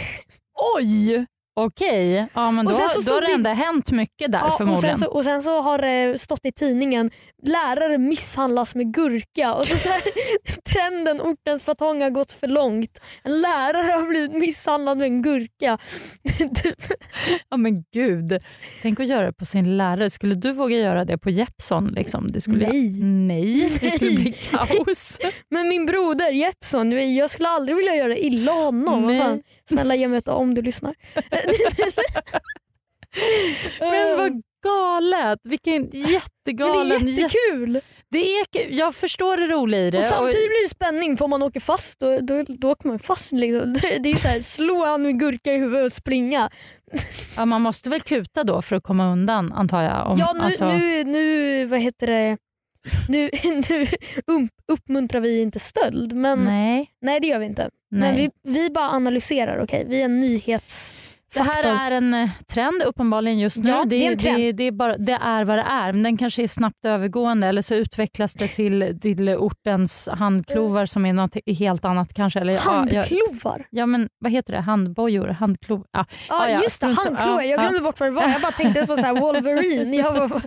Oj! 0.76 1.26
Okej, 1.54 2.26
ja, 2.34 2.50
men 2.50 2.66
Och 2.66 2.72
då, 2.72 2.78
då 3.06 3.12
har 3.12 3.20
det 3.20 3.32
ändå 3.32 3.50
hänt 3.50 3.90
mycket 3.90 4.32
där 4.32 4.38
Ja, 4.38 4.46
och, 4.46 4.56
förmodligen. 4.56 4.98
sen 4.98 5.06
så, 5.08 5.14
och 5.14 5.24
sen 5.24 5.42
så 5.42 5.60
har 5.60 5.78
det 5.78 6.18
stått 6.20 6.46
i 6.46 6.52
tidningen 6.52 7.10
lärare 7.42 7.98
misshandlas 7.98 8.74
med 8.74 8.94
gurka. 8.94 9.54
Och 9.54 9.66
så 9.66 9.76
så 9.76 9.88
här, 9.88 10.02
trenden 10.72 11.20
ortens 11.20 11.66
batong 11.66 12.02
har 12.02 12.10
gått 12.10 12.32
för 12.32 12.46
långt. 12.46 13.00
En 13.24 13.40
lärare 13.40 13.92
har 13.92 14.06
blivit 14.08 14.32
misshandlad 14.32 14.98
med 14.98 15.06
en 15.06 15.22
gurka. 15.22 15.78
Typ. 16.62 16.82
Ja 17.50 17.56
men 17.56 17.84
gud, 17.92 18.38
tänk 18.82 19.00
att 19.00 19.06
göra 19.06 19.26
det 19.26 19.32
på 19.32 19.44
sin 19.44 19.76
lärare. 19.76 20.10
Skulle 20.10 20.34
du 20.34 20.52
våga 20.52 20.76
göra 20.76 21.04
det 21.04 21.18
på 21.18 21.30
Jeppson? 21.30 21.86
Liksom? 21.86 22.32
Det 22.32 22.40
skulle, 22.40 22.68
Nej. 22.68 22.90
Nej, 23.02 23.78
det 23.80 23.90
skulle 23.90 24.10
bli 24.10 24.32
kaos. 24.32 25.18
Men 25.50 25.68
min 25.68 25.86
broder 25.86 26.30
Jeppsson, 26.30 27.14
jag 27.16 27.30
skulle 27.30 27.48
aldrig 27.48 27.76
vilja 27.76 27.96
göra 27.96 28.16
illa 28.16 28.52
honom. 28.52 29.06
Nej. 29.06 29.42
Snälla 29.68 29.94
ge 29.94 30.08
mig 30.08 30.18
ett 30.18 30.28
om 30.28 30.54
du 30.54 30.62
lyssnar. 30.62 30.94
Men 33.80 34.16
vad 34.16 34.42
galet! 34.62 35.38
Vilken 35.42 35.88
Men 35.92 36.00
jättegalen... 36.00 37.06
det 37.06 37.12
är 37.12 37.22
jättekul! 37.22 37.80
Det 38.10 38.18
är, 38.18 38.44
kul. 38.44 38.78
jag 38.78 38.94
förstår 38.94 39.36
det 39.36 39.46
roliga 39.46 39.80
i 39.80 39.90
det. 39.90 39.98
Och 39.98 40.04
samtidigt 40.04 40.48
blir 40.48 40.62
det 40.62 40.68
spänning 40.68 41.16
för 41.16 41.24
om 41.24 41.30
man 41.30 41.42
åker 41.42 41.60
fast 41.60 42.00
då, 42.00 42.18
då, 42.20 42.44
då 42.48 42.70
åker 42.70 42.88
man 42.88 42.98
fast. 42.98 43.32
Liksom. 43.32 43.72
Det 43.72 43.98
det 44.02 44.10
är 44.10 44.16
så 44.16 44.28
här, 44.28 44.40
slå 44.40 44.84
han 44.84 45.02
med 45.02 45.20
gurka 45.20 45.52
i 45.52 45.58
huvudet 45.58 45.84
och 45.84 45.92
springa. 45.92 46.50
ja, 47.36 47.44
man 47.44 47.62
måste 47.62 47.90
väl 47.90 48.00
kuta 48.00 48.44
då 48.44 48.62
för 48.62 48.76
att 48.76 48.82
komma 48.82 49.12
undan 49.12 49.52
antar 49.52 49.82
jag? 49.82 50.06
Om, 50.06 50.18
Ja 50.18 50.32
nu, 50.32 50.40
alltså, 50.40 50.68
nu, 50.68 51.04
nu 51.04 51.64
vad 51.66 51.80
heter 51.80 52.06
det? 52.06 52.36
Nu, 53.08 53.30
nu 53.44 53.86
um, 54.26 54.48
uppmuntrar 54.72 55.20
vi 55.20 55.42
inte 55.42 55.58
stöld 55.58 56.12
men 56.12 56.44
nej, 56.44 56.90
Nej, 57.02 57.20
det 57.20 57.26
gör 57.26 57.38
vi 57.38 57.46
inte. 57.46 57.62
nej. 57.90 58.00
Men 58.12 58.16
vi, 58.16 58.30
vi 58.60 58.70
bara 58.70 58.88
analyserar, 58.90 59.62
okej? 59.64 59.84
Vi 59.88 60.00
är 60.00 60.04
en 60.04 60.20
det 60.20 60.26
nyhetsfaktor. 60.28 61.44
här 61.44 61.90
är 61.90 61.96
en 61.96 62.14
eh, 62.14 62.30
trend 62.52 62.82
uppenbarligen 62.82 63.38
just 63.38 63.56
nu. 63.64 63.70
Ja, 63.70 63.84
det 63.86 64.06
är 64.06 64.12
en 64.12 64.18
trend. 64.18 64.36
Det, 64.38 64.52
det, 64.52 64.64
är 64.64 64.72
bara, 64.72 64.96
det 64.98 65.12
är 65.12 65.44
vad 65.44 65.58
det 65.58 65.62
är. 65.68 65.92
Men 65.92 66.02
den 66.02 66.16
kanske 66.16 66.42
är 66.42 66.48
snabbt 66.48 66.84
övergående 66.84 67.46
eller 67.46 67.62
så 67.62 67.74
utvecklas 67.74 68.34
det 68.34 68.48
till, 68.48 68.98
till 69.00 69.28
ortens 69.28 70.08
handklovar 70.12 70.86
som 70.86 71.06
är 71.06 71.12
något 71.12 71.36
helt 71.58 71.84
annat 71.84 72.14
kanske. 72.14 72.40
Eller, 72.40 72.52
ja, 72.52 72.60
Handklovar. 72.60 73.66
ja, 73.70 73.86
men 73.86 74.08
vad 74.18 74.32
heter 74.32 74.52
det? 74.52 74.60
Handbojor? 74.60 75.28
Handklov? 75.28 75.84
Ja. 75.92 76.04
Ja, 76.28 76.34
Ah, 76.34 76.48
ja, 76.48 76.62
just 76.62 76.80
det, 76.80 76.86
handklovar. 76.86 77.42
Ja, 77.42 77.42
Jag 77.42 77.58
ja. 77.58 77.62
glömde 77.62 77.80
bort 77.80 78.00
vad 78.00 78.06
det 78.08 78.12
var. 78.14 78.28
Jag 78.28 78.40
bara 78.42 78.52
tänkte 78.52 78.86
på 78.86 78.96
så 78.96 79.14
Wolverine. 79.20 79.96
Jag 79.96 80.14
bara, 80.14 80.40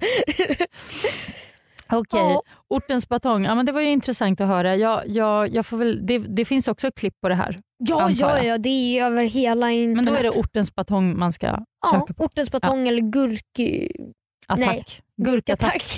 Okej, 1.91 2.19
Ja. 2.19 2.41
ortens 2.67 3.09
batong. 3.09 3.45
Ja, 3.45 3.55
men 3.55 3.65
det 3.65 3.71
var 3.71 3.81
ju 3.81 3.89
intressant 3.89 4.41
att 4.41 4.47
höra. 4.47 4.75
Jag, 4.75 5.01
jag, 5.07 5.49
jag 5.49 5.65
får 5.65 5.77
väl, 5.77 6.05
det, 6.05 6.17
det 6.17 6.45
finns 6.45 6.67
också 6.67 6.91
klipp 6.91 7.21
på 7.21 7.29
det 7.29 7.35
här. 7.35 7.59
ja, 7.77 8.09
ja, 8.11 8.43
ja, 8.43 8.57
det 8.57 8.69
är 8.69 9.05
över 9.05 9.23
hela 9.23 9.71
internet. 9.71 9.95
Men 9.95 10.05
då 10.13 10.19
är 10.19 10.23
det 10.23 10.29
ortens 10.29 10.75
batong 10.75 11.19
man 11.19 11.31
ska 11.31 11.47
ja, 11.47 11.65
söka 11.91 12.13
på. 12.13 12.23
ortens 12.23 12.51
batong 12.51 12.87
eller 12.87 13.01
gurk... 13.01 13.59
Attack. 14.47 14.65
Nej. 14.67 14.85
Gurkattack. 15.21 15.71
Tack. 15.71 15.97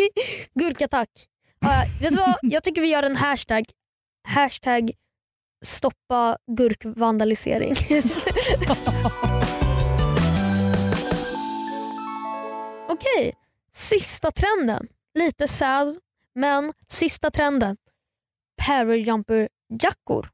Gurkattack. 0.60 1.10
Ja, 1.60 1.70
vet 2.01 2.12
du 2.12 2.17
vad? 2.17 2.36
Jag 2.41 2.63
tycker 2.63 2.82
vi 2.82 2.88
gör 2.88 3.03
en 3.03 3.15
hashtag. 3.15 3.65
Hashtag 4.27 4.91
stoppa 5.65 6.38
gurkvandalisering. 6.58 7.75
Okej, 12.90 13.33
sista 13.74 14.31
trenden. 14.31 14.88
Lite 15.18 15.48
sad, 15.48 15.98
men 16.36 16.74
sista 16.90 17.32
trenden. 17.32 17.77
Parajumper-jackor. 18.68 20.30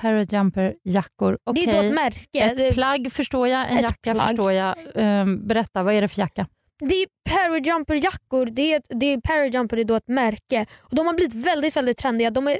Parajumper-jackor. 0.00 1.38
Det 1.54 1.64
är 1.64 1.72
då 1.72 1.78
ett 1.80 1.94
märke. 1.94 2.40
Ett 2.40 2.56
Det- 2.56 2.72
plagg 2.74 3.12
förstår 3.12 3.48
jag, 3.48 3.70
en 3.70 3.76
Ett 3.76 3.82
jacka 3.82 4.14
plagg. 4.14 4.28
förstår 4.28 4.52
jag. 4.52 4.74
Ehm, 4.94 5.46
berätta, 5.46 5.82
vad 5.82 5.94
är 5.94 6.00
det 6.00 6.08
för 6.08 6.20
jacka? 6.20 6.46
Det 6.80 6.94
är 6.94 7.06
Parajumper-jackor. 7.30 8.46
Det 8.46 8.72
är, 8.72 8.76
ett- 8.78 8.86
det 9.00 9.06
är 9.06 9.20
Parajumper 9.20 9.76
är 9.76 9.84
då 9.84 9.94
ett 9.94 10.08
märke. 10.08 10.66
Och 10.78 10.96
De 10.96 11.06
har 11.06 11.14
blivit 11.14 11.34
väldigt 11.34 11.76
väldigt 11.76 11.98
trendiga. 11.98 12.30
De 12.30 12.48
är 12.48 12.58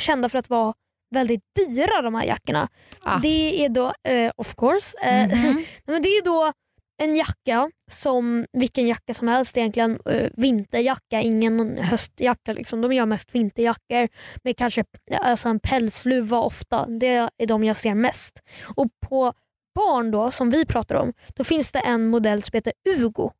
kända 0.00 0.28
för 0.28 0.38
att 0.38 0.50
vara 0.50 0.74
väldigt 1.14 1.42
dyra 1.68 2.02
de 2.02 2.14
här 2.14 2.24
jackorna. 2.24 2.68
Ah. 3.00 3.18
Det 3.18 3.64
är 3.64 3.68
då, 3.68 3.92
eh, 4.08 4.32
of 4.36 4.54
course, 4.56 4.96
eh, 5.04 5.26
Mhm. 5.28 5.64
men 5.86 6.02
det 6.02 6.08
är 6.08 6.24
då 6.24 6.52
en 6.98 7.16
jacka 7.16 7.70
som 7.90 8.46
vilken 8.52 8.86
jacka 8.86 9.14
som 9.14 9.28
helst 9.28 9.56
egentligen. 9.56 9.98
Eh, 10.10 10.30
vinterjacka, 10.36 11.20
ingen 11.20 11.78
höstjacka. 11.78 12.52
Liksom. 12.52 12.80
De 12.80 12.92
gör 12.92 13.06
mest 13.06 13.34
vinterjackor 13.34 14.08
med 14.44 14.56
kanske 14.56 14.84
alltså 15.20 15.48
en 15.48 15.60
pälsluva 15.60 16.38
ofta. 16.38 16.86
Det 16.86 17.28
är 17.38 17.46
de 17.46 17.64
jag 17.64 17.76
ser 17.76 17.94
mest. 17.94 18.42
Och 18.76 18.88
på 19.08 19.32
barn 19.74 20.10
då, 20.10 20.30
som 20.30 20.50
vi 20.50 20.66
pratar 20.66 20.94
om, 20.94 21.12
då 21.28 21.44
finns 21.44 21.72
det 21.72 21.78
en 21.78 22.08
modell 22.08 22.42
som 22.42 22.50
heter 22.56 22.72
Ugo. 22.88 23.30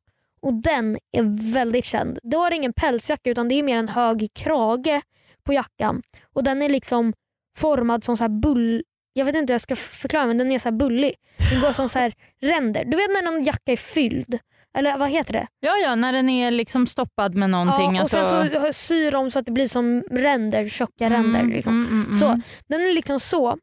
Och 0.41 0.53
Den 0.53 0.97
är 1.11 1.53
väldigt 1.53 1.85
känd. 1.85 2.19
Då 2.23 2.43
är 2.43 2.49
det 2.49 2.55
ingen 2.55 2.73
pälsjacka 2.73 3.29
utan 3.29 3.47
det 3.47 3.55
är 3.55 3.63
mer 3.63 3.77
en 3.77 3.89
hög 3.89 4.29
krage 4.33 5.01
på 5.43 5.53
jackan. 5.53 6.01
Och 6.33 6.43
Den 6.43 6.61
är 6.61 6.69
liksom 6.69 7.13
formad 7.57 8.03
som 8.03 8.17
så 8.17 8.23
här 8.23 8.41
bull... 8.41 8.83
Jag 9.17 9.25
vet 9.25 9.35
inte 9.35 9.53
hur 9.53 9.55
jag 9.55 9.61
ska 9.61 9.75
förklara 9.75 10.25
men 10.25 10.37
den 10.37 10.51
är 10.51 10.59
så 10.59 10.71
bullig. 10.71 11.13
Den 11.51 11.61
går 11.61 11.71
som 11.71 11.89
så 11.89 11.99
här 11.99 12.13
ränder. 12.41 12.85
Du 12.85 12.97
vet 12.97 13.09
när 13.09 13.35
en 13.35 13.43
jacka 13.43 13.71
är 13.71 13.77
fylld? 13.77 14.39
Eller 14.77 14.97
vad 14.97 15.09
heter 15.09 15.33
det? 15.33 15.47
Ja, 15.59 15.77
ja, 15.77 15.95
när 15.95 16.13
den 16.13 16.29
är 16.29 16.51
liksom 16.51 16.87
stoppad 16.87 17.35
med 17.35 17.49
någonting. 17.49 17.95
Ja, 17.95 18.03
och 18.03 18.13
alltså... 18.13 18.25
sen 18.25 18.61
så 18.61 18.73
syr 18.73 19.11
de 19.11 19.31
så 19.31 19.39
att 19.39 19.45
det 19.45 19.51
blir 19.51 19.67
som 19.67 20.03
ränder, 20.11 20.69
tjocka 20.69 21.09
ränder. 21.09 21.39
Mm, 21.39 21.51
Liksom. 21.51 21.73
mm, 21.73 21.87
mm, 21.87 22.03
mm. 22.03 22.13
Så 22.13 22.41
Den 22.67 22.81
är 22.81 22.93
liksom 22.93 23.19
så. 23.19 23.57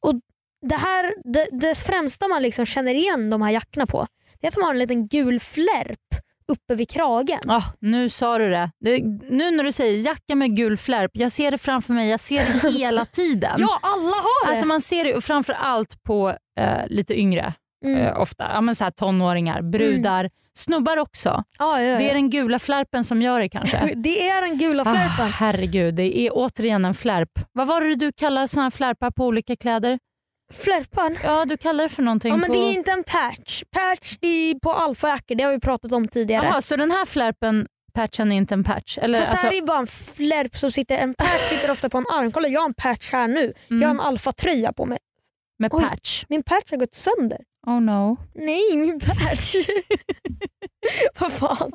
Och 0.00 0.14
det, 0.66 0.76
här, 0.76 1.14
det, 1.24 1.48
det 1.52 1.78
främsta 1.78 2.28
man 2.28 2.42
liksom 2.42 2.66
känner 2.66 2.94
igen 2.94 3.30
de 3.30 3.42
här 3.42 3.50
jackorna 3.50 3.86
på 3.86 4.06
det 4.40 4.46
är 4.46 4.48
att 4.48 4.54
de 4.54 4.62
har 4.62 4.70
en 4.70 4.78
liten 4.78 5.08
gul 5.08 5.40
flärp 5.40 6.22
uppe 6.48 6.74
vid 6.74 6.90
kragen. 6.90 7.40
Ah, 7.46 7.62
nu 7.80 8.08
sa 8.08 8.38
du 8.38 8.50
det. 8.50 8.70
du. 8.80 8.98
Nu 9.30 9.50
när 9.50 9.64
du 9.64 9.72
säger 9.72 9.98
jacka 9.98 10.34
med 10.34 10.56
gul 10.56 10.76
flärp, 10.76 11.10
jag 11.14 11.32
ser 11.32 11.50
det 11.50 11.58
framför 11.58 11.94
mig. 11.94 12.08
Jag 12.10 12.20
ser 12.20 12.62
det 12.62 12.70
hela 12.78 13.04
tiden. 13.04 13.56
Ja, 13.58 13.78
alla 13.82 14.16
har 14.16 14.44
det! 14.46 14.50
Alltså 14.50 14.66
man 14.66 14.80
ser 14.80 15.04
det 15.04 15.20
framför 15.24 15.52
allt 15.52 16.02
på 16.02 16.28
eh, 16.60 16.86
lite 16.86 17.20
yngre, 17.20 17.52
mm. 17.84 17.96
eh, 17.98 18.20
ofta. 18.20 18.50
Ja, 18.52 18.60
men 18.60 18.74
så 18.74 18.84
här, 18.84 18.90
tonåringar, 18.90 19.62
brudar, 19.62 20.30
snubbar 20.58 20.96
också. 20.96 21.44
ja, 21.58 21.80
ja, 21.82 21.86
ja. 21.88 21.98
Det 21.98 22.10
är 22.10 22.14
den 22.14 22.30
gula 22.30 22.58
flärpen 22.58 23.04
som 23.04 23.22
gör 23.22 23.40
det 23.40 23.48
kanske. 23.48 23.92
det 23.96 24.28
är 24.28 24.40
den 24.40 24.58
gula 24.58 24.82
Ah, 24.82 24.94
flärpen. 24.94 25.32
herregud, 25.32 25.94
det 25.94 26.18
är 26.18 26.30
återigen 26.34 26.84
en 26.84 26.94
flärp. 26.94 27.30
Vad 27.52 27.66
var 27.66 27.80
det 27.80 27.94
du 27.94 28.12
kallar 28.12 28.46
såna 28.46 28.62
här 28.62 28.70
flärpar 28.70 29.10
på 29.10 29.26
olika 29.26 29.56
kläder? 29.56 29.98
Flärpan? 30.54 31.16
Ja, 31.22 31.44
du 31.44 31.56
kallar 31.56 31.84
det 31.84 31.88
för 31.90 32.02
någonting 32.02 32.30
Ja, 32.30 32.36
men 32.36 32.46
på... 32.46 32.52
det 32.52 32.58
är 32.58 32.72
inte 32.72 32.90
en 32.92 33.04
patch. 33.04 33.62
Patch 33.70 34.16
det 34.20 34.28
är 34.28 34.54
på 34.54 34.72
alfajackor, 34.72 35.34
det 35.34 35.44
har 35.44 35.52
vi 35.52 35.60
pratat 35.60 35.92
om 35.92 36.08
tidigare. 36.08 36.44
Jaha, 36.46 36.62
så 36.62 36.76
den 36.76 36.90
här 36.90 37.04
flärpen, 37.04 37.66
patchen 37.94 38.32
är 38.32 38.36
inte 38.36 38.54
en 38.54 38.64
patch? 38.64 38.98
Eller, 38.98 39.18
Fast 39.18 39.28
det 39.30 39.32
alltså, 39.32 39.46
här 39.46 39.52
är 39.52 39.56
ju 39.56 39.62
bara 39.66 39.78
en 39.78 39.86
flärp 39.86 40.56
som 40.56 40.70
sitter, 40.70 40.98
en 40.98 41.14
patch 41.14 41.48
sitter 41.50 41.72
ofta 41.72 41.90
på 41.90 41.98
en 41.98 42.06
arm. 42.12 42.32
Kolla 42.32 42.48
jag 42.48 42.60
har 42.60 42.68
en 42.68 42.74
patch 42.74 43.12
här 43.12 43.28
nu. 43.28 43.52
mm, 43.70 43.82
Jag 43.82 43.88
har 43.88 43.94
en 43.94 44.00
alfatröja 44.00 44.72
på 44.72 44.86
mig. 44.86 44.98
med 45.58 45.70
Oj. 45.74 45.82
patch? 45.84 46.24
Min 46.28 46.42
patch 46.42 46.70
har 46.70 46.76
gått 46.76 46.94
sönder. 46.94 47.38
Oh 47.66 47.80
no. 47.80 48.16
Nej, 48.34 48.76
min 48.76 49.00
patch. 49.00 49.54
Vad 51.18 51.32
fan. 51.32 51.72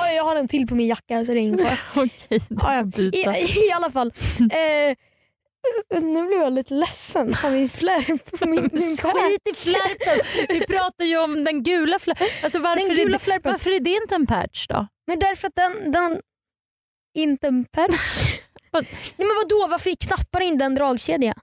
Oj, 0.00 0.14
jag 0.16 0.24
har 0.24 0.36
en 0.36 0.48
till 0.48 0.66
på 0.66 0.74
min 0.74 0.86
jacka 0.86 1.24
så 1.24 1.32
det 1.32 1.38
är 1.38 1.42
ingen 1.42 1.58
fara. 1.58 1.78
Okej, 2.04 2.40
du 2.48 2.56
får 2.56 2.84
byta. 2.96 3.38
I, 3.38 3.42
I 3.68 3.72
alla 3.74 3.90
fall. 3.90 4.12
Eh, 4.40 4.96
nu 6.00 6.26
blev 6.26 6.40
jag 6.40 6.52
lite 6.52 6.74
ledsen 6.74 7.32
för 7.34 7.50
min 7.50 7.68
flärp. 7.68 8.40
Min, 8.40 8.50
min 8.72 8.96
Skit 8.96 9.48
i 9.50 9.54
flärpen! 9.54 10.20
Vi 10.48 10.66
pratar 10.66 11.04
ju 11.04 11.18
om 11.18 11.44
den 11.44 11.62
gula 11.62 11.98
flärpen. 11.98 12.26
Alltså 12.42 12.58
varför, 12.58 12.86
Den 12.86 12.96
gula 12.96 13.14
är 13.14 13.18
flärpen. 13.18 13.52
varför 13.52 13.70
är 13.70 13.80
det 13.80 13.90
inte 13.90 14.14
en 14.14 14.26
patch 14.26 14.66
då? 14.66 14.86
Men 15.06 15.18
därför 15.18 15.48
att 15.48 15.54
den... 15.54 15.92
den 15.92 16.20
inte 17.18 17.46
en 17.46 17.64
patch. 17.64 18.38
Vad- 18.70 18.84
Nej, 19.16 19.26
men 19.28 19.36
vadå, 19.42 19.66
varför 19.70 19.92
knappar 20.06 20.40
inte 20.40 20.64
en 20.64 20.74
dragkedja? 20.74 21.34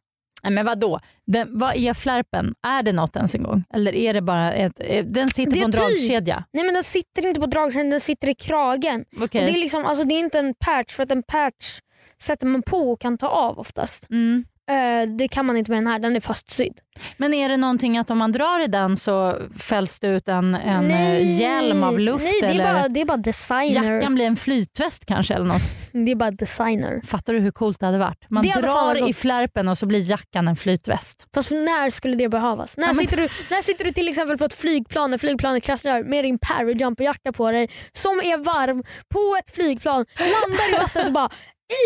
Nej, 0.44 0.52
men 0.54 0.66
vadå? 0.66 1.00
Den, 1.28 1.58
vad 1.60 1.76
är 1.76 1.94
flärpen? 1.94 2.54
Är 2.68 2.84
det 2.84 2.94
något 2.94 3.16
ens 3.16 3.36
en 3.36 3.44
gång? 3.44 3.64
Eller 3.74 3.96
är 3.96 4.14
det 4.14 4.22
bara 4.22 4.54
ett, 4.54 4.74
eh, 4.80 5.06
den 5.06 5.30
sitter 5.30 5.52
Det 5.52 5.60
på 5.60 5.66
en 5.66 5.72
tyg. 5.72 5.82
dragkedja? 5.82 6.44
Nej 6.54 6.64
men 6.64 6.74
den 6.74 6.84
sitter 6.84 7.28
inte 7.28 7.40
på 7.42 7.46
dragkedjan, 7.46 7.90
den 7.90 8.00
sitter 8.02 8.30
i 8.30 8.36
kragen. 8.36 9.06
Och 9.22 9.28
Det, 9.30 9.40
är 9.40 9.52
liksom, 9.58 9.86
alltså, 9.86 10.04
det 10.04 10.14
är 10.14 10.20
inte 10.20 10.40
en 10.40 10.54
patch 10.66 10.96
för 10.96 11.04
att 11.04 11.12
en 11.12 11.24
patch 11.24 11.80
sätter 12.24 12.48
man 12.48 12.62
på 12.62 12.92
och 12.92 13.02
kan 13.02 13.18
ta 13.18 13.28
av 13.28 13.60
oftast. 13.60 14.10
Mm. 14.10 14.46
Eh, 14.70 15.10
det 15.18 15.28
kan 15.28 15.46
man 15.46 15.58
inte 15.58 15.72
med 15.72 15.78
den 15.78 15.88
här, 15.88 16.00
den 16.00 16.16
är 16.16 16.20
fastsydd. 16.20 16.80
Men 17.18 17.34
är 17.34 17.50
det 17.50 17.58
någonting 17.58 17.98
att 17.98 18.12
om 18.12 18.18
man 18.18 18.32
drar 18.32 18.64
i 18.64 18.68
den 18.68 18.98
så 18.98 19.38
fälls 19.60 20.00
det 20.00 20.08
ut 20.08 20.28
en, 20.28 20.56
en 20.56 20.92
eh, 20.92 21.40
hjälm 21.40 21.84
av 21.84 22.00
luft? 22.00 22.24
Nej, 22.24 22.34
det 22.42 22.48
är, 22.48 22.52
eller 22.52 22.64
bara, 22.64 22.88
det 22.88 23.02
är 23.02 23.06
bara 23.06 23.18
designer. 23.18 23.94
Jackan 23.94 24.16
blir 24.16 24.26
en 24.26 24.36
flytväst 24.36 25.06
kanske 25.06 25.34
eller 25.34 25.46
något? 25.46 25.62
Det 25.92 26.12
är 26.12 26.16
bara 26.16 26.32
designer. 26.32 27.02
Fattar 27.06 27.34
du 27.34 27.40
hur 27.40 27.52
coolt 27.52 27.80
det 27.80 27.86
hade 27.86 27.98
varit? 27.98 28.26
Man 28.30 28.44
Det 28.44 28.62
drar 28.62 29.10
i 29.10 29.14
flärpen 29.14 29.68
och 29.68 29.78
så 29.78 29.86
blir 29.86 30.10
jackan 30.12 30.48
en 30.48 30.56
flytväst. 30.56 31.28
Fast 31.34 31.52
när 31.52 31.90
skulle 31.90 32.16
det 32.16 32.30
behövas? 32.30 32.78
När, 32.78 32.88
Ja, 32.88 32.94
men- 32.94 33.08
sitter, 33.08 33.18
du, 33.18 33.24
när 33.24 33.62
sitter 33.62 33.86
du 33.86 33.92
till 33.92 34.08
exempel 34.08 34.38
på 34.38 34.46
ett 34.46 34.54
flygplan 34.54 35.12
när 35.12 35.18
flygplanet 35.18 35.64
kraschar 35.64 36.04
med 36.04 36.26
din 36.26 36.40
parajumperjacka 36.40 37.32
på 37.32 37.52
dig 37.52 37.70
som 37.92 38.12
är 38.24 38.38
varm 38.38 38.84
på 39.14 39.36
ett 39.40 39.56
flygplan, 39.56 40.06
landar 40.18 40.76
i 40.76 40.82
vattnet 40.82 41.08
och 41.08 41.14
bara 41.14 41.30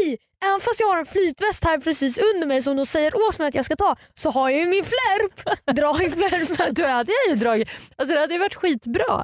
i, 0.03 0.17
även 0.45 0.59
fast 0.59 0.79
jag 0.79 0.87
har 0.87 0.97
en 0.97 1.05
flytväst 1.05 1.65
här 1.65 1.77
precis 1.77 2.17
under 2.17 2.47
mig 2.47 2.61
som 2.61 2.77
de 2.77 2.85
säger 2.85 3.27
åt 3.27 3.39
mig 3.39 3.47
att 3.47 3.55
jag 3.55 3.65
ska 3.65 3.75
ta 3.75 3.95
så 4.13 4.29
har 4.29 4.49
jag 4.49 4.59
ju 4.59 4.67
min 4.67 4.83
flärp. 4.83 5.57
Dra 5.75 6.03
i 6.03 6.09
flärpen. 6.09 6.73
Då 6.73 6.87
hade 6.87 7.11
jag 7.11 7.35
ju 7.35 7.39
dragit. 7.43 7.69
Alltså 7.95 8.15
det 8.15 8.21
hade 8.21 8.33
ju 8.33 8.39
varit 8.39 8.55
skitbra. 8.55 9.23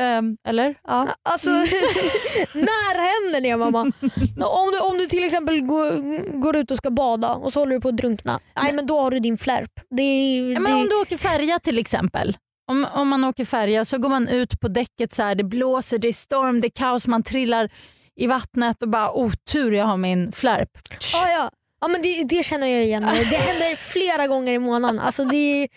Ehm, 0.00 0.36
eller? 0.48 0.74
Ja. 0.84 1.08
Alltså, 1.22 1.50
när 2.54 2.94
händer 2.94 3.40
det 3.40 3.56
mamma? 3.56 3.80
Om 4.40 4.70
du, 4.72 4.80
om 4.80 4.98
du 4.98 5.06
till 5.06 5.24
exempel 5.24 5.60
går, 5.60 6.40
går 6.40 6.56
ut 6.56 6.70
och 6.70 6.76
ska 6.76 6.90
bada 6.90 7.34
och 7.34 7.52
så 7.52 7.60
håller 7.60 7.74
du 7.74 7.80
på 7.80 7.88
att 7.88 7.96
drunkna. 7.96 8.40
Nej 8.62 8.72
men 8.72 8.86
då 8.86 9.00
har 9.00 9.10
du 9.10 9.18
din 9.18 9.38
flärp. 9.38 9.70
Det, 9.90 10.36
Ja, 10.54 10.60
men 10.60 10.72
det, 10.72 10.78
om 10.78 10.88
du 10.88 10.96
åker 10.96 11.16
färja 11.16 11.58
till 11.58 11.78
exempel. 11.78 12.36
Om, 12.70 12.86
om 12.94 13.08
man 13.08 13.24
åker 13.24 13.44
färja 13.44 13.84
så 13.84 13.98
går 13.98 14.08
man 14.08 14.28
ut 14.28 14.60
på 14.60 14.68
däcket 14.68 15.14
så 15.14 15.22
här, 15.22 15.34
det 15.34 15.44
blåser, 15.44 15.98
det 15.98 16.08
är 16.08 16.12
storm, 16.12 16.60
det 16.60 16.66
är 16.66 16.70
kaos, 16.70 17.06
man 17.06 17.22
trillar 17.22 17.70
i 18.16 18.26
vattnet 18.26 18.82
och 18.82 18.88
bara 18.88 19.12
otur 19.12 19.72
jag 19.72 19.84
har 19.84 19.96
min 19.96 20.32
flärp. 20.32 20.70
Ja, 21.12 21.30
ja. 21.30 21.50
ja 21.80 21.88
men 21.88 22.02
det, 22.02 22.24
det 22.24 22.42
känner 22.44 22.66
jag 22.66 22.84
igen 22.84 23.04
mig. 23.04 23.18
Det 23.30 23.36
händer 23.36 23.76
flera 23.92 24.26
gånger 24.26 24.52
i 24.52 24.58
månaden. 24.58 24.98
Alltså 25.00 25.24
det, 25.24 25.68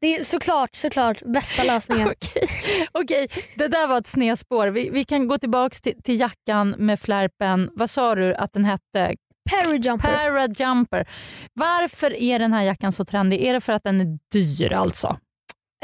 det 0.00 0.16
är 0.16 0.24
såklart, 0.24 0.74
såklart 0.74 1.22
bästa 1.34 1.62
lösningen. 1.64 2.08
Okej, 2.08 2.48
Okej, 2.92 3.28
det 3.56 3.68
där 3.68 3.86
var 3.86 3.98
ett 3.98 4.06
snedspår. 4.06 4.66
Vi, 4.66 4.90
vi 4.90 5.04
kan 5.04 5.28
gå 5.28 5.38
tillbaka 5.38 5.74
till, 5.82 6.02
till 6.02 6.20
jackan 6.20 6.74
med 6.78 7.00
flärpen. 7.00 7.70
Vad 7.74 7.90
sa 7.90 8.14
du 8.14 8.34
att 8.34 8.52
den 8.52 8.64
hette? 8.64 9.14
Parajumper. 9.50 10.08
Parajumper. 10.08 11.08
Varför 11.52 12.14
är 12.22 12.38
den 12.38 12.52
här 12.52 12.62
jackan 12.62 12.92
så 12.92 13.04
trendig? 13.04 13.42
Är 13.42 13.52
det 13.52 13.60
för 13.60 13.72
att 13.72 13.84
den 13.84 14.00
är 14.00 14.18
dyr 14.32 14.72
alltså? 14.72 15.18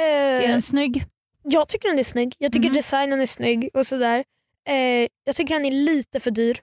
Är 0.00 0.40
Eh, 0.42 0.48
den 0.48 0.62
snygg? 0.62 1.04
jag 1.42 1.68
tycker 1.68 1.88
den 1.88 1.98
är 1.98 2.04
snygg. 2.04 2.34
Jag 2.38 2.52
tycker 2.52 2.68
Mhm. 2.68 2.74
designen 2.74 3.20
är 3.20 3.26
snygg 3.26 3.68
och 3.74 3.86
sådär. 3.86 4.24
Eh, 4.70 5.08
jag 5.24 5.36
tycker 5.36 5.54
den 5.54 5.64
är 5.64 5.70
lite 5.70 6.20
för 6.20 6.30
dyr. 6.30 6.58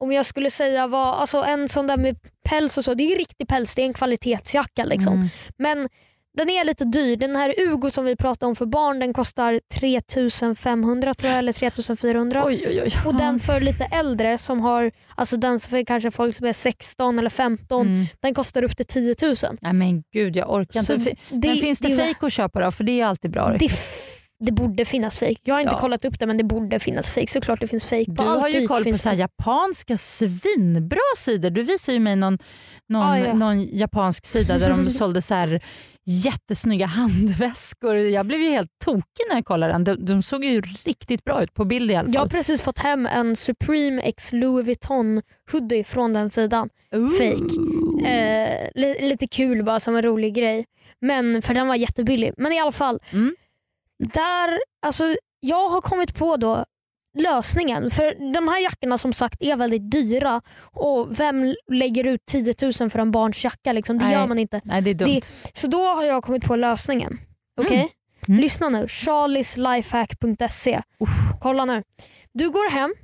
Om 0.00 0.12
jag 0.12 0.26
skulle 0.26 0.50
säga 0.50 0.86
vad, 0.86 1.14
alltså 1.14 1.42
en 1.42 1.68
sån 1.68 1.86
där 1.86 1.96
med 1.96 2.16
päls 2.44 2.78
och 2.78 2.84
så, 2.84 2.94
det 2.94 3.02
är 3.02 3.08
ju 3.08 3.14
riktig 3.16 3.48
päls, 3.48 3.74
det 3.74 3.82
är 3.82 3.86
en 3.86 3.94
kvalitetsjacka. 3.94 4.84
Liksom. 4.84 5.12
Mm. 5.14 5.28
Men 5.58 5.88
den 6.36 6.50
är 6.50 6.64
lite 6.64 6.84
dyr. 6.84 7.16
Den 7.16 7.36
här 7.36 7.54
Ugo 7.58 7.90
som 7.90 8.04
vi 8.04 8.16
pratade 8.16 8.48
om 8.48 8.56
för 8.56 8.66
barn 8.66 8.98
den 8.98 9.12
kostar 9.14 9.60
3500 9.74 11.14
tror 11.14 11.30
jag, 11.30 11.38
eller 11.38 11.52
3400. 11.52 12.42
Oj, 12.46 12.64
oj, 12.68 12.82
oj. 12.84 12.92
Och 13.06 13.14
den 13.14 13.40
för 13.40 13.60
lite 13.60 13.84
äldre 13.84 14.38
som 14.38 14.60
har, 14.60 14.90
alltså 15.14 15.36
den 15.36 15.60
för 15.60 15.84
kanske 15.84 16.10
folk 16.10 16.36
som 16.36 16.46
är 16.46 16.52
16 16.52 17.18
eller 17.18 17.30
15, 17.30 17.86
Mm. 17.86 18.06
den 18.20 18.34
kostar 18.34 18.62
upp 18.62 18.76
till 18.76 18.86
10 18.86 19.14
000. 19.22 19.34
Nej 19.60 19.72
men 19.72 20.02
gud, 20.12 20.36
jag 20.36 20.50
orkar 20.54 20.80
Så 20.80 20.94
inte. 20.94 21.10
det- 21.30 21.48
men 21.48 21.56
finns 21.56 21.80
det, 21.80 21.88
det- 21.88 21.96
fejk 21.96 22.22
att 22.22 22.32
köpa 22.32 22.60
då? 22.60 22.70
För 22.70 22.84
det 22.84 23.00
är 23.00 23.06
alltid 23.06 23.30
bra. 23.30 23.56
Det, 23.58 23.68
det 24.42 24.52
borde 24.52 24.84
finnas 24.84 25.18
fake. 25.18 25.36
Jag 25.44 25.54
har 25.54 25.60
inte 25.60 25.74
Ja. 25.74 25.80
kollat 25.80 26.04
upp 26.04 26.18
det 26.18 26.26
men 26.26 26.36
det 26.36 26.44
borde 26.44 26.78
finnas 26.78 27.12
fake. 27.12 27.26
Såklart 27.26 27.60
det 27.60 27.66
finns 27.66 27.84
fake. 27.84 28.04
Du 28.08 28.22
har 28.22 28.48
ju 28.48 28.66
koll 28.66 28.84
på 28.84 28.98
så 28.98 29.08
här 29.08 29.16
japanska 29.16 29.96
svinbra 29.96 30.98
sidor. 31.16 31.50
Du 31.50 31.62
visade 31.62 31.94
ju 31.94 32.00
mig 32.00 32.16
någon, 32.16 32.38
någon, 32.88 33.02
Ah, 33.02 33.18
ja. 33.18 33.34
någon 33.34 33.62
japansk 33.62 34.26
sida 34.26 34.58
där 34.58 34.68
de 34.68 34.88
sålde 34.90 35.22
så 35.22 35.34
här 35.34 35.60
jättesnygga 36.24 36.86
handväskor. 36.86 37.96
Jag 37.96 38.26
blev 38.26 38.40
ju 38.40 38.50
helt 38.50 38.70
tokig 38.84 39.24
när 39.28 39.36
jag 39.36 39.44
kollade 39.44 39.72
den. 39.72 39.84
De, 39.84 39.94
de 40.06 40.22
såg 40.22 40.44
ju 40.44 40.60
riktigt 40.60 41.24
bra 41.24 41.42
ut 41.42 41.54
på 41.54 41.64
bild 41.64 41.90
i 41.90 41.94
alla 41.94 42.08
Jag 42.08 42.20
har 42.20 42.26
fall. 42.26 42.30
precis 42.30 42.62
fått 42.62 42.78
hem 42.78 43.06
en 43.06 43.36
Supreme 43.36 44.02
X 44.02 44.32
Louis 44.32 44.66
Vuitton 44.66 45.22
hoodie 45.52 45.84
från 45.84 46.12
den 46.12 46.30
sidan. 46.30 46.68
fake. 47.18 48.10
Eh, 48.10 48.68
li- 48.74 48.96
lite 49.08 49.26
kul 49.26 49.64
bara 49.64 49.80
som 49.80 49.96
en 49.96 50.02
rolig 50.02 50.34
grej. 50.34 50.64
Men 51.00 51.42
för 51.42 51.54
den 51.54 51.68
var 51.68 51.74
jättebillig. 51.74 52.32
Men 52.36 52.52
i 52.52 52.60
alla 52.60 52.72
fall. 52.72 53.00
Mm. 53.12 53.34
Där, 54.14 54.58
alltså, 54.86 55.04
jag 55.40 55.68
har 55.68 55.80
kommit 55.80 56.14
på 56.14 56.36
då 56.36 56.64
lösningen. 57.18 57.90
För 57.90 58.32
de 58.34 58.48
här 58.48 58.58
jackorna 58.62 58.98
som 58.98 59.12
sagt 59.12 59.42
är 59.42 59.56
väldigt 59.56 59.90
dyra 59.90 60.42
och 60.62 61.20
vem 61.20 61.54
lägger 61.72 62.06
ut 62.06 62.20
10 62.26 62.54
000 62.80 62.90
för 62.90 62.98
en 62.98 63.10
barns 63.10 63.44
jacka? 63.44 63.72
Liksom? 63.72 63.98
Det 63.98 64.04
Nej. 64.04 64.14
gör 64.14 64.26
man 64.26 64.38
inte. 64.38 64.60
Nej, 64.64 64.82
det 64.82 64.90
är 64.90 64.94
dumt. 64.94 65.20
Så 65.52 65.66
då 65.66 65.86
har 65.86 66.04
jag 66.04 66.24
kommit 66.24 66.44
på 66.44 66.56
lösningen. 66.56 67.18
Okej? 67.60 67.76
Mm. 67.76 67.88
Mm. 68.28 68.40
Lyssna 68.40 68.68
nu. 68.68 68.88
charlieslifehack.se. 68.88 70.80
Kolla 71.40 71.64
nu. 71.64 71.82
Du 72.32 72.50
går 72.50 72.70
hem, 72.70 72.94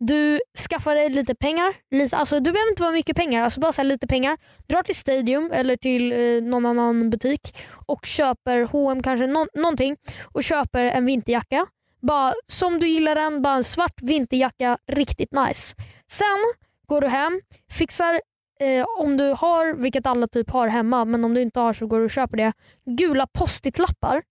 du 0.00 0.40
skaffar 0.68 0.94
dig 0.94 1.08
lite 1.08 1.34
pengar. 1.34 1.74
Lite, 1.90 2.16
alltså, 2.16 2.40
du 2.40 2.52
behöver 2.52 2.70
inte 2.70 2.82
vara 2.82 2.92
mycket 2.92 3.16
pengar, 3.16 3.42
alltså 3.42 3.60
bara 3.60 3.72
så 3.72 3.82
här 3.82 3.88
lite 3.88 4.06
pengar. 4.06 4.38
Drar 4.66 4.82
till 4.82 4.94
Stadium 4.94 5.50
eller 5.52 5.76
till 5.76 6.12
eh, 6.12 6.42
någon 6.42 6.66
annan 6.66 7.10
butik 7.10 7.56
och 7.86 8.06
köper 8.06 8.62
H&M 8.62 9.02
kanske 9.02 9.26
no 9.26 9.46
någonting 9.54 9.96
och 10.32 10.44
köper 10.44 10.84
en 10.84 11.04
vinterjacka. 11.04 11.66
Bara 12.02 12.32
som 12.46 12.78
du 12.78 12.88
gillar 12.88 13.14
den, 13.14 13.42
bara 13.42 13.54
en 13.54 13.64
svart 13.64 14.02
vinterjacka, 14.02 14.78
riktigt 14.86 15.32
nice. 15.32 15.76
Sen 16.10 16.54
går 16.86 17.00
du 17.00 17.08
hem, 17.08 17.40
fixar 17.70 18.20
eh, 18.60 18.86
om 18.98 19.16
du 19.16 19.34
har, 19.38 19.74
vilket 19.74 20.06
alla 20.06 20.26
typ 20.26 20.50
har 20.50 20.68
hemma, 20.68 21.04
men 21.04 21.24
om 21.24 21.34
du 21.34 21.42
inte 21.42 21.60
har 21.60 21.72
så 21.72 21.86
går 21.86 21.98
du 21.98 22.04
och 22.04 22.10
köper 22.10 22.36
det, 22.36 22.52
gula 22.84 23.26
post-it-lappar 23.26 24.22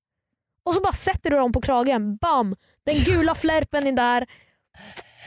och 0.66 0.74
så 0.74 0.82
bara 0.82 0.94
sätter 0.94 1.30
du 1.30 1.38
dem 1.38 1.52
på 1.52 1.62
kragen. 1.62 2.18
Bam! 2.18 2.56
Den 2.86 2.96
gula 3.06 3.36
flärpen 3.36 3.88
är 3.88 3.92
där. 3.92 4.28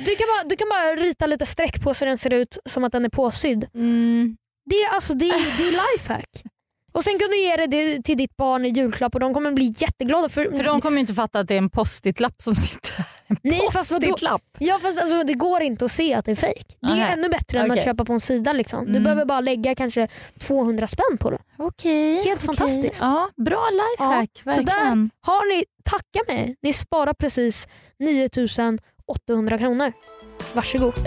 Du 0.05 0.17
kan, 0.17 0.27
bara, 0.27 0.49
du 0.49 0.57
kan 0.57 0.69
bara 0.69 0.97
rita 1.07 1.27
lite 1.27 1.47
streck 1.47 1.83
på 1.83 1.95
så 1.95 2.05
den 2.05 2.19
ser 2.19 2.33
ut 2.35 2.59
som 2.65 2.85
att 2.85 2.93
den 2.93 3.05
är 3.05 3.09
påsydd. 3.09 3.67
Mm. 3.75 4.37
Det 4.71 4.77
är, 4.77 4.95
alltså, 4.95 5.15
det, 5.15 5.27
det 5.27 5.69
är 5.69 5.95
lifehack. 5.97 6.43
Och 6.93 7.05
sen 7.05 7.19
kan 7.19 7.29
du 7.31 7.39
ge 7.41 7.57
det- 7.67 8.03
till 8.03 8.17
ditt 8.19 8.37
barn 8.37 8.65
i 8.65 8.69
julklapp 8.69 9.15
och 9.15 9.21
de 9.21 9.35
kommer 9.35 9.53
bli 9.53 9.75
jätteglada. 9.79 10.29
För, 10.29 10.57
För 10.57 10.65
de 10.65 10.81
kommer 10.81 10.97
ju 10.97 11.01
inte 11.01 11.15
fatta 11.15 11.39
att 11.41 11.49
det 11.49 11.55
är 11.55 11.59
en 11.59 11.71
post-it-lapp 11.71 12.43
som 12.43 12.55
sitter 12.55 12.93
här. 12.97 13.07
En 13.27 13.37
Nej, 13.43 13.61
fast 13.73 13.93
vadå? 13.93 14.39
Ja 14.59 14.79
fast 14.83 14.99
alltså, 15.01 15.23
det 15.25 15.35
går 15.35 15.63
inte 15.63 15.85
att 15.85 15.93
se 15.93 16.15
att 16.15 16.25
det 16.25 16.31
är 16.31 16.35
fake. 16.37 16.75
Det 16.81 16.93
är 17.01 17.13
ännu 17.13 17.29
bättre 17.29 17.59
än 17.61 17.71
att 17.71 17.85
köpa 17.85 18.05
på 18.05 18.13
en 18.13 18.21
sida. 18.21 18.53
Liksom. 18.53 18.85
Du 18.85 18.91
Mm. 18.91 19.03
behöver 19.03 19.25
bara 19.25 19.41
lägga 19.41 19.75
kanske 19.75 20.09
200 20.41 20.87
spänn 20.89 21.19
på 21.21 21.31
det. 21.31 21.39
Okej. 21.59 22.23
Helt 22.25 22.43
fantastiskt. 22.43 22.99
Ja, 23.01 23.31
bra 23.45 23.67
lifehack. 23.71 24.31
Ja, 24.45 24.53
så 24.53 24.57
verkligen. 24.63 25.11
Har 25.27 25.57
ni, 25.57 25.65
tacka 25.85 26.33
mig, 26.33 26.57
ni 26.63 26.73
sparar 26.73 27.15
precis 27.15 27.69
9800 29.11 29.59
kronor. 29.59 29.93
Varsågod. 30.55 30.95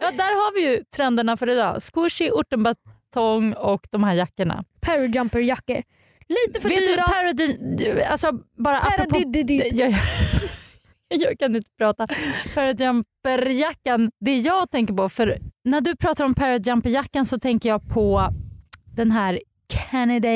Ja, 0.00 0.12
där 0.12 0.24
har 0.24 0.54
vi 0.54 0.60
ju 0.60 0.84
trenderna 0.96 1.36
för 1.36 1.48
idag. 1.50 1.76
Squishy, 1.82 2.30
ortenbatong 2.30 3.52
och 3.52 3.86
de 3.90 4.04
här 4.04 4.14
jackorna. 4.14 4.64
Parajumper-jackor. 4.80 5.82
Lite 6.28 6.60
för 6.60 6.68
du, 6.68 6.76
dyra. 6.76 7.32
du, 7.76 8.02
alltså 8.02 8.32
bara 8.56 8.78
apropå... 8.78 9.10
Paradididid. 9.10 9.62
Jag, 9.72 9.94
jag 11.08 11.38
kan 11.38 11.56
inte 11.56 11.70
prata. 11.78 12.06
Parajumperjackan, 12.54 14.10
det 14.20 14.36
jag 14.36 14.70
tänker 14.70 14.94
på, 14.94 15.08
för 15.08 15.38
när 15.64 15.80
du 15.80 15.96
pratar 15.96 16.24
om 16.24 16.34
parajumperjackan 16.34 17.26
så 17.26 17.38
tänker 17.38 17.68
jag 17.68 17.88
på 17.88 18.28
den 18.96 19.10
här 19.10 19.40
Canada 19.68 20.28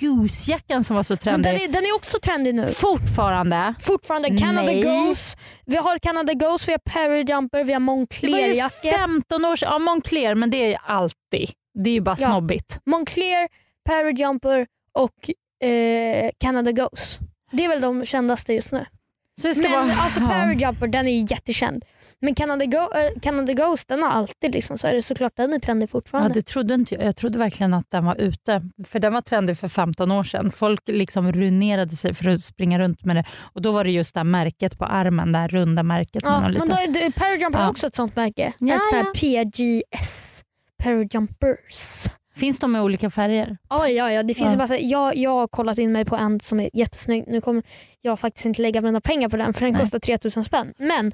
Goose-jackan 0.00 0.84
som 0.84 0.96
var 0.96 1.02
så 1.02 1.12
Men 1.14 1.18
trendig. 1.18 1.52
den, 1.52 1.60
är, 1.62 1.68
den 1.68 1.82
är 1.84 1.94
också 1.94 2.18
trendig 2.18 2.54
nu. 2.54 2.66
Fortfarande. 2.66 3.74
Fortfarande 3.80 4.28
Canada 4.36 4.62
Nej. 4.72 4.82
Goose. 4.82 5.38
Vi 5.66 5.76
har 5.76 5.98
Canada 5.98 6.34
Goose, 6.34 6.66
vi 6.66 6.72
har 6.72 6.78
Parajumper, 6.78 7.64
vi 7.64 7.72
har 7.72 7.80
Det 7.80 7.84
var 7.86 7.94
ju 7.98 8.00
Moncler-jackor. 8.00 8.90
15 8.98 9.44
år 9.44 9.56
sedan. 9.56 9.68
Ja, 9.72 9.78
Moncler, 9.78 10.34
men 10.34 10.50
det 10.50 10.56
är 10.56 10.68
ju 10.68 10.76
alltid. 10.86 11.50
Det 11.84 11.90
är 11.90 11.94
ju 11.94 12.00
bara 12.00 12.16
Ja. 12.18 12.26
snobbigt. 12.26 12.78
Moncler, 12.86 13.48
Parajumper 13.88 14.66
och 14.94 15.30
eh, 15.68 16.30
Canada 16.40 16.72
Goose. 16.72 17.18
Det 17.52 17.64
är 17.64 17.68
väl 17.68 17.80
de 17.80 18.04
kändaste 18.04 18.52
just 18.52 18.72
nu. 18.72 18.84
Men 19.62 19.72
vara, 19.72 19.82
alltså 19.82 20.20
ja. 20.20 20.28
Parajumper 20.28 20.86
den 20.86 21.08
är 21.08 21.12
ju 21.12 21.26
jättekänd. 21.30 21.84
Men 22.22 22.34
Canada, 22.34 22.66
Go 22.66 22.76
äh, 22.78 23.20
Canada 23.22 23.52
Ghost 23.52 23.88
den 23.88 24.02
har 24.02 24.10
alltid 24.10 24.52
liksom, 24.54 24.78
så 24.78 24.86
är 24.86 24.94
det 24.94 25.02
såklart 25.02 25.32
den 25.36 25.52
är 25.52 25.58
trendig 25.58 25.86
Ja, 25.86 25.90
fortfarande. 25.90 26.34
det 26.34 26.42
trodde 26.46 26.74
inte 26.74 26.94
jag. 26.94 27.04
Jag 27.04 27.16
trodde 27.16 27.38
verkligen 27.38 27.74
att 27.74 27.90
den 27.90 28.04
var 28.04 28.14
ute. 28.20 28.62
För 28.88 28.98
den 28.98 29.12
var 29.12 29.20
trendig 29.20 29.58
för 29.58 29.68
15 29.68 30.10
år 30.10 30.24
sedan. 30.24 30.50
Folk 30.50 30.80
liksom 30.86 31.32
ruinerade 31.32 31.90
sig 31.90 32.14
för 32.14 32.30
att 32.30 32.40
springa 32.40 32.78
runt 32.78 33.04
med 33.04 33.16
det. 33.16 33.24
Och 33.52 33.62
Då 33.62 33.72
var 33.72 33.84
det 33.84 33.90
just 33.90 34.14
det 34.14 34.20
här 34.20 34.24
märket 34.24 34.78
på 34.78 34.84
armen, 34.84 35.32
det 35.32 35.38
här 35.38 35.48
runda 35.48 35.82
märket. 35.82 36.22
ja, 36.26 36.40
men 36.40 36.52
liten- 36.52 36.68
då 36.68 36.74
är, 36.76 37.10
Parajumper 37.10 37.58
Ja. 37.60 37.70
också 37.70 37.86
ett 37.86 37.94
sånt 37.96 38.16
märke. 38.16 38.52
Ja, 38.58 38.74
ett 38.74 38.80
så 38.90 38.96
ja. 38.96 39.12
PGS. 39.14 40.42
Parajumpers. 40.82 42.06
Finns 42.34 42.58
de 42.58 42.76
i 42.76 42.80
olika 42.80 43.10
färger? 43.10 43.56
Ja, 43.70 43.88
ja, 43.88 44.12
ja, 44.12 44.22
det 44.22 44.34
finns 44.34 44.52
Ja. 44.52 44.58
bara, 44.66 44.78
jag, 44.78 45.16
jag 45.16 45.30
har 45.30 45.48
kollat 45.48 45.78
in 45.78 45.92
mig 45.92 46.04
på 46.04 46.16
en 46.16 46.40
som 46.40 46.60
är 46.60 46.70
jättesnygg. 46.72 47.24
Nu 47.26 47.40
kommer 47.40 47.62
jag 48.00 48.20
faktiskt 48.20 48.46
inte 48.46 48.62
lägga 48.62 48.80
mina 48.80 49.00
pengar 49.00 49.28
på 49.28 49.36
den 49.36 49.54
för 49.54 49.60
den 49.60 49.72
Nej. 49.72 49.80
kostar 49.80 49.98
3000 49.98 50.44
spänn. 50.44 50.72
Men 50.78 51.12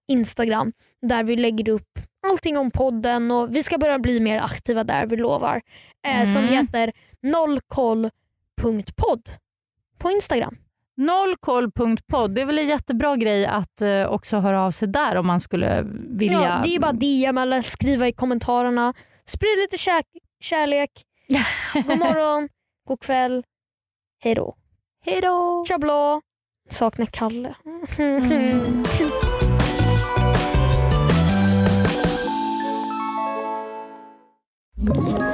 Instagram 0.09 0.73
där 1.03 1.25
vi 1.25 1.37
lägger 1.37 1.69
upp 1.69 1.89
allting 2.27 2.59
om 2.59 2.71
podden 2.71 3.31
och 3.31 3.57
vi 3.57 3.63
ska 3.63 3.79
börja 3.79 3.99
bli 3.99 4.21
mer 4.21 4.41
aktiva 4.41 4.85
där, 4.85 5.07
vi 5.07 5.17
lovar. 5.17 5.61
Eh, 6.07 6.25
Som 6.25 6.43
Mm. 6.43 6.55
heter 6.55 6.93
nollkoll.podd 7.23 9.29
på 9.99 10.11
Instagram. 10.11 10.57
Nollkoll.podd. 10.97 12.35
Det 12.35 12.41
är 12.41 12.45
väl 12.47 12.59
en 12.59 12.67
jättebra 12.67 13.17
grej 13.17 13.47
att 13.47 13.81
eh, 13.83 14.07
också 14.07 14.37
höra 14.39 14.63
av 14.63 14.71
sig 14.71 14.89
där 14.89 15.17
om 15.17 15.27
man 15.27 15.41
skulle 15.41 15.83
vilja. 16.09 16.43
Ja, 16.43 16.61
det 16.65 16.75
är 16.75 16.81
bara 16.81 16.93
DM 16.93 17.39
eller 17.39 17.63
skriva 17.63 18.09
i 18.09 18.13
kommentarerna. 18.13 18.95
Sprid 19.27 19.59
lite 19.59 19.79
kär 19.79 20.03
kärlek. 20.41 20.91
God 21.75 21.99
morgon, 21.99 22.49
god 22.89 23.01
kväll, 23.01 23.45
hej 24.21 24.35
då. 24.35 24.57
Hej 25.05 25.21
då! 25.21 25.65
Tjablå. 25.69 26.21
Saknar 26.71 27.07
Kalle. 27.07 27.55
Mm. 27.99 28.85